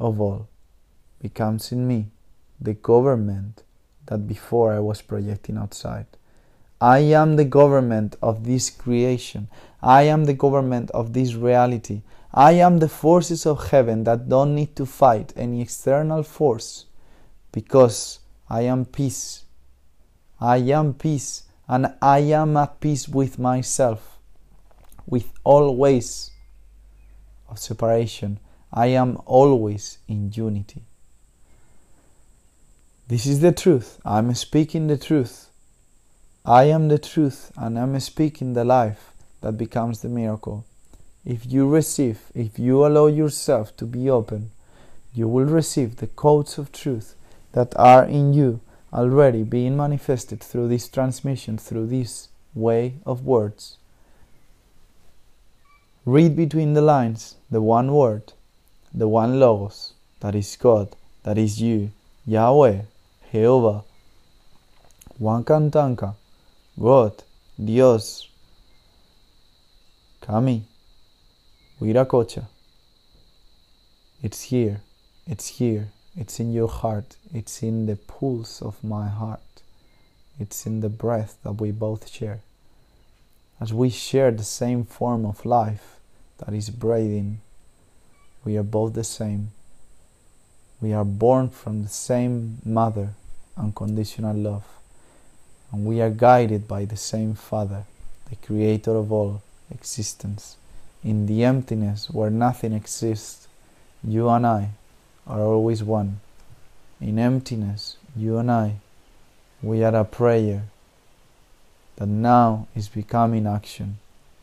of 0.00 0.20
all 0.20 0.48
becomes 1.20 1.72
in 1.72 1.86
me 1.86 2.08
the 2.60 2.74
government 2.74 3.62
that 4.06 4.26
before 4.26 4.72
I 4.72 4.80
was 4.80 5.02
projecting 5.02 5.56
outside. 5.56 6.06
I 6.80 6.98
am 6.98 7.36
the 7.36 7.44
government 7.44 8.16
of 8.22 8.44
this 8.44 8.70
creation. 8.70 9.48
I 9.82 10.02
am 10.02 10.24
the 10.24 10.34
government 10.34 10.90
of 10.92 11.12
this 11.12 11.34
reality. 11.34 12.02
I 12.32 12.52
am 12.52 12.78
the 12.78 12.88
forces 12.88 13.46
of 13.46 13.70
heaven 13.70 14.04
that 14.04 14.28
don't 14.28 14.54
need 14.54 14.76
to 14.76 14.86
fight 14.86 15.32
any 15.36 15.60
external 15.60 16.22
force 16.22 16.86
because 17.52 18.20
I 18.48 18.62
am 18.62 18.84
peace. 18.84 19.44
I 20.40 20.58
am 20.58 20.94
peace 20.94 21.44
and 21.66 21.94
I 22.00 22.20
am 22.20 22.56
at 22.56 22.80
peace 22.80 23.08
with 23.08 23.38
myself, 23.38 24.17
with 25.08 25.32
all 25.42 25.74
ways 25.74 26.30
of 27.48 27.58
separation. 27.58 28.38
I 28.72 28.88
am 28.88 29.18
always 29.24 29.98
in 30.06 30.30
unity. 30.32 30.82
This 33.08 33.24
is 33.24 33.40
the 33.40 33.52
truth. 33.52 33.98
I'm 34.04 34.34
speaking 34.34 34.86
the 34.86 34.98
truth. 34.98 35.48
I 36.44 36.64
am 36.64 36.88
the 36.88 36.98
truth 36.98 37.50
and 37.56 37.78
I'm 37.78 37.98
speaking 38.00 38.52
the 38.52 38.64
life 38.64 39.12
that 39.40 39.52
becomes 39.52 40.02
the 40.02 40.10
miracle. 40.10 40.66
If 41.24 41.46
you 41.46 41.66
receive, 41.66 42.20
if 42.34 42.58
you 42.58 42.86
allow 42.86 43.06
yourself 43.06 43.74
to 43.78 43.86
be 43.86 44.10
open, 44.10 44.50
you 45.14 45.26
will 45.26 45.46
receive 45.46 45.96
the 45.96 46.06
codes 46.06 46.58
of 46.58 46.70
truth 46.70 47.14
that 47.52 47.74
are 47.76 48.04
in 48.04 48.34
you 48.34 48.60
already 48.92 49.42
being 49.42 49.76
manifested 49.76 50.40
through 50.40 50.68
this 50.68 50.88
transmission, 50.88 51.56
through 51.56 51.86
this 51.86 52.28
way 52.54 52.96
of 53.06 53.24
words. 53.24 53.77
Read 56.08 56.36
between 56.36 56.72
the 56.72 56.80
lines 56.80 57.36
the 57.50 57.60
one 57.60 57.92
word, 57.92 58.32
the 58.94 59.06
one 59.06 59.38
logos, 59.38 59.92
that 60.20 60.34
is 60.34 60.56
God, 60.56 60.96
that 61.22 61.36
is 61.36 61.60
you, 61.60 61.90
Yahweh, 62.24 62.80
Jehová, 63.30 63.84
Wankantanka, 65.20 66.14
God, 66.80 67.22
Dios, 67.62 68.26
Kami, 70.22 70.64
Wiracocha. 71.78 72.46
It's 74.22 74.44
here, 74.44 74.80
it's 75.26 75.48
here, 75.58 75.88
it's 76.16 76.40
in 76.40 76.54
your 76.54 76.68
heart, 76.68 77.16
it's 77.34 77.62
in 77.62 77.84
the 77.84 77.96
pulse 77.96 78.62
of 78.62 78.82
my 78.82 79.08
heart, 79.08 79.60
it's 80.40 80.64
in 80.64 80.80
the 80.80 80.88
breath 80.88 81.36
that 81.42 81.60
we 81.60 81.70
both 81.70 82.08
share. 82.10 82.40
As 83.60 83.74
we 83.74 83.90
share 83.90 84.30
the 84.30 84.42
same 84.42 84.84
form 84.84 85.26
of 85.26 85.44
life 85.44 85.97
that 86.38 86.54
is 86.54 86.70
breathing, 86.70 87.40
we 88.44 88.56
are 88.56 88.62
both 88.62 88.94
the 88.94 89.04
same. 89.04 89.50
We 90.80 90.92
are 90.92 91.04
born 91.04 91.50
from 91.50 91.82
the 91.82 91.88
same 91.88 92.58
mother, 92.64 93.10
unconditional 93.56 94.36
love, 94.36 94.64
and 95.72 95.84
we 95.84 96.00
are 96.00 96.10
guided 96.10 96.68
by 96.68 96.84
the 96.84 96.96
same 96.96 97.34
Father, 97.34 97.84
the 98.30 98.36
creator 98.36 98.96
of 98.96 99.12
all 99.12 99.42
existence. 99.70 100.56
In 101.04 101.26
the 101.26 101.44
emptiness 101.44 102.10
where 102.10 102.30
nothing 102.30 102.72
exists, 102.72 103.48
you 104.02 104.28
and 104.28 104.46
I 104.46 104.70
are 105.26 105.40
always 105.40 105.82
one. 105.82 106.20
In 107.00 107.18
emptiness, 107.18 107.96
you 108.16 108.38
and 108.38 108.50
I, 108.50 108.76
we 109.62 109.82
are 109.82 109.94
a 109.94 110.04
prayer 110.04 110.64
that 111.96 112.06
now 112.06 112.68
is 112.76 112.88
becoming 112.88 113.46
action, 113.46 113.98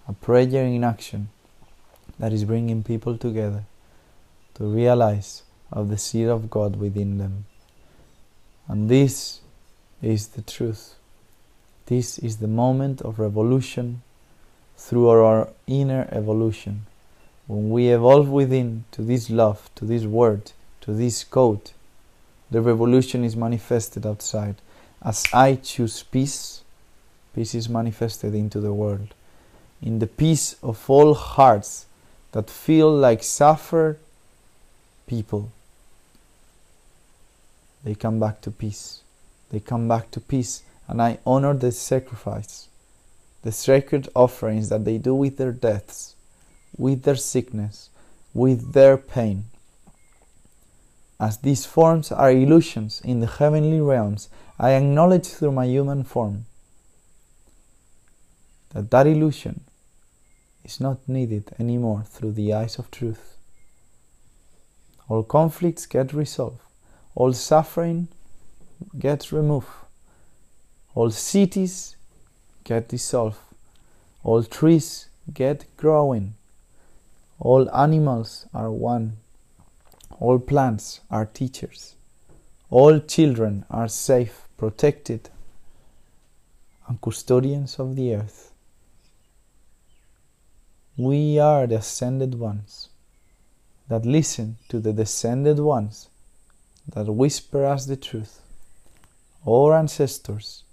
a 0.07 0.13
prayer 0.13 0.65
in 0.65 0.83
action 0.83 1.29
that 2.19 2.33
is 2.33 2.45
bringing 2.45 2.83
people 2.83 3.17
together 3.17 3.65
to 4.55 4.63
realize 4.63 5.43
of 5.71 5.89
the 5.89 5.97
seed 5.97 6.27
of 6.27 6.49
God 6.49 6.77
within 6.77 7.17
them. 7.17 7.45
And 8.67 8.89
this 8.89 9.41
is 10.01 10.27
the 10.29 10.41
truth. 10.41 10.95
This 11.87 12.17
is 12.19 12.37
the 12.37 12.47
moment 12.47 13.01
of 13.01 13.19
revolution 13.19 14.01
through 14.77 15.09
our 15.09 15.49
inner 15.67 16.07
evolution. 16.11 16.85
When 17.47 17.69
we 17.69 17.89
evolve 17.89 18.29
within 18.29 18.85
to 18.91 19.01
this 19.01 19.29
love, 19.29 19.69
to 19.75 19.85
this 19.85 20.03
word, 20.03 20.51
to 20.81 20.93
this 20.93 21.23
code, 21.23 21.71
the 22.49 22.61
revolution 22.61 23.23
is 23.23 23.35
manifested 23.35 24.05
outside. 24.05 24.55
As 25.03 25.23
I 25.33 25.55
choose 25.55 26.01
peace, 26.03 26.63
peace 27.35 27.53
is 27.53 27.69
manifested 27.69 28.33
into 28.33 28.59
the 28.59 28.73
world. 28.73 29.13
In 29.81 29.99
the 29.99 30.07
peace 30.07 30.55
of 30.63 30.89
all 30.89 31.13
hearts 31.13 31.85
that 32.35 32.49
feel 32.49 32.93
like 32.93 33.23
suffer 33.23 33.97
people, 35.07 35.53
they 37.85 37.95
come 37.95 38.19
back 38.19 38.41
to 38.41 38.51
peace. 38.51 39.03
They 39.51 39.61
come 39.61 39.87
back 39.87 40.11
to 40.11 40.19
peace, 40.19 40.63
and 40.89 41.01
I 41.01 41.19
honor 41.25 41.53
the 41.53 41.71
sacrifice, 41.71 42.67
the 43.43 43.53
sacred 43.53 44.09
offerings 44.13 44.67
that 44.67 44.83
they 44.83 44.97
do 44.97 45.15
with 45.15 45.37
their 45.37 45.53
deaths, 45.53 46.15
with 46.77 47.03
their 47.03 47.15
sickness, 47.15 47.89
with 48.33 48.73
their 48.73 48.97
pain. 48.97 49.45
As 51.17 51.37
these 51.37 51.65
forms 51.65 52.11
are 52.11 52.31
illusions 52.31 52.99
in 53.05 53.21
the 53.21 53.27
heavenly 53.27 53.79
realms, 53.79 54.27
I 54.59 54.71
acknowledge 54.71 55.27
through 55.27 55.53
my 55.53 55.67
human 55.67 56.03
form 56.03 56.47
that 58.71 58.91
that 58.91 59.07
illusion 59.07 59.61
is 60.65 60.79
not 60.81 61.07
needed 61.07 61.51
anymore 61.59 62.03
through 62.09 62.33
the 62.33 62.53
eyes 62.53 62.77
of 62.77 62.91
truth. 62.91 63.37
All 65.07 65.23
conflicts 65.23 65.85
get 65.85 66.11
resolved. 66.11 66.59
All 67.13 67.31
suffering 67.31 68.09
gets 68.99 69.31
removed, 69.31 69.69
all 70.93 71.11
cities 71.11 71.95
get 72.65 72.89
dissolved, 72.89 73.37
all 74.23 74.43
trees 74.43 75.07
get 75.33 75.65
growing, 75.77 76.35
all 77.39 77.73
animals 77.73 78.47
are 78.53 78.71
one, 78.71 79.17
all 80.19 80.39
plants 80.39 80.99
are 81.09 81.25
teachers, 81.25 81.95
all 82.69 82.99
children 82.99 83.63
are 83.69 83.87
safe, 83.87 84.47
protected, 84.57 85.29
and 86.87 87.01
custodians 87.01 87.79
of 87.79 87.95
the 87.95 88.15
earth. 88.15 88.51
We 90.97 91.39
are 91.39 91.67
the 91.67 91.77
ascended 91.77 92.35
ones 92.35 92.89
that 93.89 94.05
listen 94.05 94.57
to 94.69 94.79
the 94.79 94.93
descended 94.93 95.59
ones 95.59 96.09
that 96.87 97.05
whisper 97.05 97.65
us 97.65 97.85
the 97.85 97.97
truth. 97.97 98.41
Our 99.45 99.73
ancestors 99.75 100.63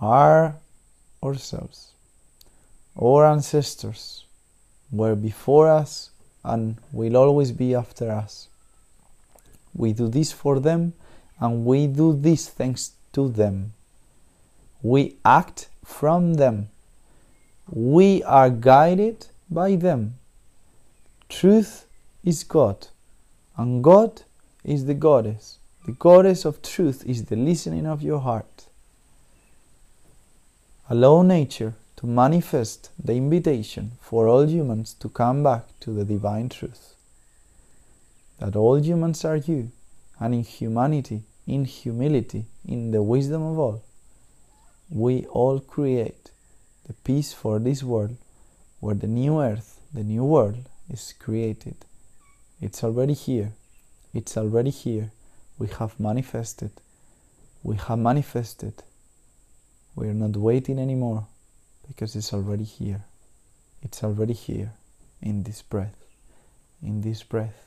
are 0.00 0.56
ourselves. 1.22 1.92
Our 3.00 3.26
ancestors 3.26 4.24
were 4.90 5.14
before 5.14 5.68
us 5.68 6.10
and 6.44 6.76
will 6.92 7.16
always 7.16 7.52
be 7.52 7.74
after 7.74 8.10
us. 8.10 8.48
We 9.74 9.92
do 9.92 10.08
this 10.08 10.32
for 10.32 10.60
them 10.60 10.92
and 11.40 11.64
we 11.64 11.86
do 11.86 12.12
this 12.12 12.48
thanks 12.48 12.92
to 13.14 13.28
them. 13.28 13.72
We 14.82 15.16
act 15.24 15.68
from 15.84 16.34
them. 16.34 16.68
We 17.74 18.22
are 18.24 18.50
guided 18.50 19.28
by 19.50 19.76
them. 19.76 20.18
Truth 21.30 21.86
is 22.22 22.44
God, 22.44 22.88
and 23.56 23.82
God 23.82 24.22
is 24.62 24.84
the 24.84 24.92
goddess. 24.92 25.58
The 25.86 25.92
goddess 25.92 26.44
of 26.44 26.60
truth 26.60 27.02
is 27.06 27.24
the 27.24 27.36
listening 27.36 27.86
of 27.86 28.02
your 28.02 28.20
heart. 28.20 28.66
Allow 30.90 31.22
nature 31.22 31.72
to 31.96 32.06
manifest 32.06 32.90
the 33.02 33.14
invitation 33.14 33.92
for 34.02 34.28
all 34.28 34.46
humans 34.46 34.92
to 35.00 35.08
come 35.08 35.42
back 35.42 35.64
to 35.80 35.94
the 35.94 36.04
divine 36.04 36.50
truth. 36.50 36.94
That 38.38 38.54
all 38.54 38.78
humans 38.82 39.24
are 39.24 39.36
you, 39.38 39.72
and 40.20 40.34
in 40.34 40.44
humanity, 40.44 41.22
in 41.46 41.64
humility, 41.64 42.44
in 42.66 42.90
the 42.90 43.02
wisdom 43.02 43.42
of 43.42 43.58
all, 43.58 43.82
we 44.90 45.24
all 45.26 45.58
create 45.58 46.32
the 46.86 46.92
peace 46.92 47.32
for 47.32 47.58
this 47.58 47.82
world 47.82 48.16
where 48.80 48.94
the 48.94 49.06
new 49.06 49.40
earth, 49.40 49.80
the 49.94 50.04
new 50.04 50.24
world 50.24 50.68
is 50.90 51.14
created. 51.18 51.76
It's 52.60 52.82
already 52.84 53.14
here 53.14 53.52
it's 54.14 54.36
already 54.36 54.70
here. 54.70 55.10
We 55.58 55.68
have 55.78 55.98
manifested. 55.98 56.70
We 57.62 57.76
have 57.76 57.98
manifested. 57.98 58.74
We 59.94 60.08
are 60.08 60.14
not 60.14 60.36
waiting 60.36 60.78
anymore 60.78 61.26
because 61.88 62.14
it's 62.14 62.32
already 62.32 62.64
here. 62.64 63.04
It's 63.82 64.04
already 64.04 64.34
here 64.34 64.72
in 65.20 65.44
this 65.44 65.62
breath. 65.62 65.96
in 66.82 67.00
this 67.00 67.22
breath, 67.22 67.64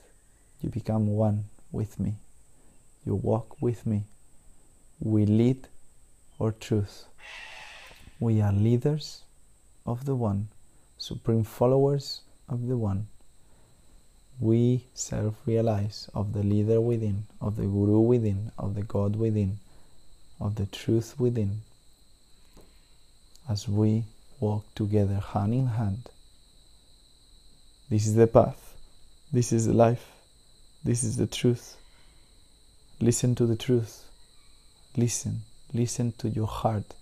you 0.61 0.69
become 0.69 1.07
one 1.07 1.45
with 1.71 1.99
me. 2.01 2.15
You 3.05 3.15
walk 3.15 3.61
with 3.61 3.85
me. 3.85 4.03
We 4.99 5.25
lead 5.25 5.69
our 6.39 6.51
truth. 6.51 7.05
We 8.19 8.39
are 8.41 8.53
leaders 8.53 9.23
of 9.85 10.05
the 10.05 10.15
One, 10.15 10.47
supreme 10.97 11.43
followers 11.43 12.21
of 12.47 12.65
the 12.67 12.77
One. 12.77 13.07
We 14.39 14.85
self 14.93 15.35
realize 15.45 16.09
of 16.13 16.31
the 16.31 16.41
leader 16.41 16.79
within, 16.79 17.25
of 17.41 17.57
the 17.57 17.63
Guru 17.63 17.99
within, 17.99 18.53
of 18.57 18.75
the 18.75 18.83
God 18.83 19.17
within, 19.17 19.59
of 20.39 20.55
the 20.55 20.65
truth 20.65 21.19
within, 21.19 21.61
as 23.49 23.67
we 23.67 24.05
walk 24.39 24.63
together 24.75 25.19
hand 25.33 25.53
in 25.53 25.67
hand. 25.67 26.09
This 27.89 28.07
is 28.07 28.15
the 28.15 28.27
path, 28.27 28.75
this 29.33 29.51
is 29.51 29.67
the 29.67 29.73
life, 29.73 30.07
this 30.85 31.03
is 31.03 31.17
the 31.17 31.27
truth. 31.27 31.75
Listen 33.01 33.35
to 33.35 33.45
the 33.45 33.57
truth. 33.57 34.05
Listen, 34.95 35.41
listen 35.73 36.13
to 36.13 36.29
your 36.29 36.47
heart 36.47 36.93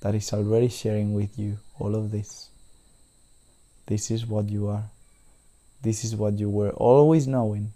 that 0.00 0.14
is 0.14 0.32
already 0.32 0.68
sharing 0.68 1.14
with 1.14 1.38
you 1.38 1.58
all 1.78 1.94
of 1.94 2.10
this. 2.10 2.48
This 3.86 4.10
is 4.10 4.26
what 4.26 4.48
you 4.48 4.68
are. 4.68 4.84
This 5.82 6.04
is 6.04 6.14
what 6.14 6.38
you 6.38 6.50
were 6.50 6.70
always 6.70 7.26
knowing. 7.26 7.72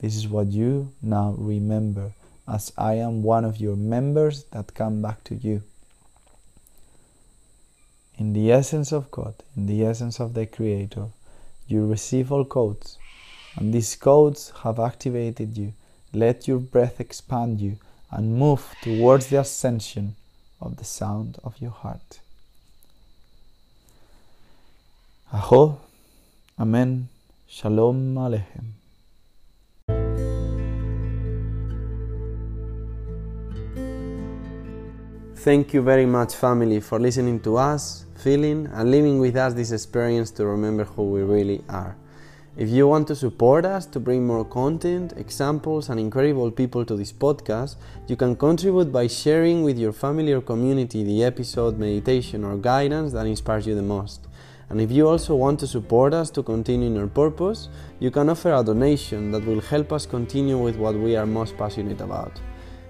This 0.00 0.16
is 0.16 0.28
what 0.28 0.48
you 0.48 0.92
now 1.02 1.34
remember, 1.36 2.12
as 2.46 2.72
I 2.78 2.94
am 2.94 3.22
one 3.22 3.44
of 3.44 3.58
your 3.58 3.76
members 3.76 4.44
that 4.52 4.74
come 4.74 5.02
back 5.02 5.24
to 5.24 5.34
you. 5.34 5.62
In 8.16 8.32
the 8.32 8.52
essence 8.52 8.92
of 8.92 9.10
God, 9.10 9.34
in 9.56 9.66
the 9.66 9.84
essence 9.84 10.20
of 10.20 10.34
the 10.34 10.46
Creator, 10.46 11.06
you 11.66 11.86
receive 11.86 12.32
all 12.32 12.44
codes, 12.44 12.98
and 13.56 13.74
these 13.74 13.96
codes 13.96 14.52
have 14.62 14.78
activated 14.78 15.56
you. 15.56 15.72
Let 16.12 16.48
your 16.48 16.58
breath 16.58 17.00
expand 17.00 17.60
you 17.60 17.78
and 18.10 18.38
move 18.38 18.74
towards 18.82 19.26
the 19.26 19.40
ascension 19.40 20.16
of 20.60 20.76
the 20.76 20.84
sound 20.84 21.38
of 21.44 21.60
your 21.60 21.70
heart. 21.70 22.20
Aho, 25.32 25.78
Amen, 26.60 27.08
Shalom 27.46 28.16
Aleichem. 28.16 28.78
Thank 35.36 35.72
you 35.72 35.82
very 35.82 36.04
much, 36.04 36.34
family, 36.34 36.80
for 36.80 36.98
listening 36.98 37.38
to 37.40 37.56
us, 37.56 38.06
feeling, 38.16 38.66
and 38.72 38.90
living 38.90 39.20
with 39.20 39.36
us 39.36 39.54
this 39.54 39.70
experience 39.70 40.32
to 40.32 40.44
remember 40.46 40.82
who 40.82 41.04
we 41.04 41.22
really 41.22 41.62
are. 41.68 41.96
If 42.58 42.70
you 42.70 42.88
want 42.88 43.06
to 43.06 43.14
support 43.14 43.64
us 43.64 43.86
to 43.86 44.00
bring 44.00 44.26
more 44.26 44.44
content, 44.44 45.12
examples, 45.16 45.90
and 45.90 46.00
incredible 46.00 46.50
people 46.50 46.84
to 46.86 46.96
this 46.96 47.12
podcast, 47.12 47.76
you 48.08 48.16
can 48.16 48.34
contribute 48.34 48.90
by 48.90 49.06
sharing 49.06 49.62
with 49.62 49.78
your 49.78 49.92
family 49.92 50.32
or 50.32 50.40
community 50.40 51.04
the 51.04 51.22
episode, 51.22 51.78
meditation, 51.78 52.42
or 52.42 52.56
guidance 52.56 53.12
that 53.12 53.26
inspires 53.26 53.64
you 53.64 53.76
the 53.76 53.82
most. 53.82 54.26
And 54.70 54.80
if 54.80 54.90
you 54.90 55.06
also 55.06 55.36
want 55.36 55.60
to 55.60 55.68
support 55.68 56.12
us 56.12 56.30
to 56.30 56.42
continue 56.42 56.88
in 56.88 56.98
our 56.98 57.06
purpose, 57.06 57.68
you 58.00 58.10
can 58.10 58.28
offer 58.28 58.52
a 58.52 58.64
donation 58.64 59.30
that 59.30 59.46
will 59.46 59.60
help 59.60 59.92
us 59.92 60.04
continue 60.04 60.58
with 60.58 60.74
what 60.74 60.96
we 60.96 61.14
are 61.14 61.26
most 61.26 61.56
passionate 61.56 62.00
about. 62.00 62.40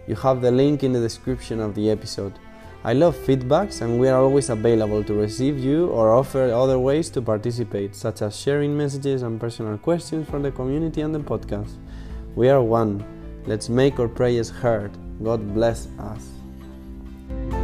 You 0.06 0.14
have 0.14 0.40
the 0.40 0.50
link 0.50 0.82
in 0.82 0.94
the 0.94 1.00
description 1.00 1.60
of 1.60 1.74
the 1.74 1.90
episode. 1.90 2.32
I 2.84 2.92
love 2.92 3.16
feedbacks 3.16 3.82
and 3.82 3.98
we 3.98 4.08
are 4.08 4.22
always 4.22 4.50
available 4.50 5.02
to 5.02 5.14
receive 5.14 5.58
you 5.58 5.88
or 5.88 6.12
offer 6.12 6.52
other 6.52 6.78
ways 6.78 7.10
to 7.10 7.20
participate, 7.20 7.96
such 7.96 8.22
as 8.22 8.38
sharing 8.38 8.76
messages 8.76 9.22
and 9.22 9.40
personal 9.40 9.76
questions 9.78 10.28
from 10.28 10.42
the 10.42 10.52
community 10.52 11.00
and 11.00 11.12
the 11.12 11.18
podcast. 11.18 11.72
We 12.36 12.48
are 12.48 12.62
one. 12.62 13.04
Let's 13.46 13.68
make 13.68 13.98
our 13.98 14.08
prayers 14.08 14.48
heard. 14.48 14.92
God 15.22 15.54
bless 15.54 15.88
us. 15.98 17.57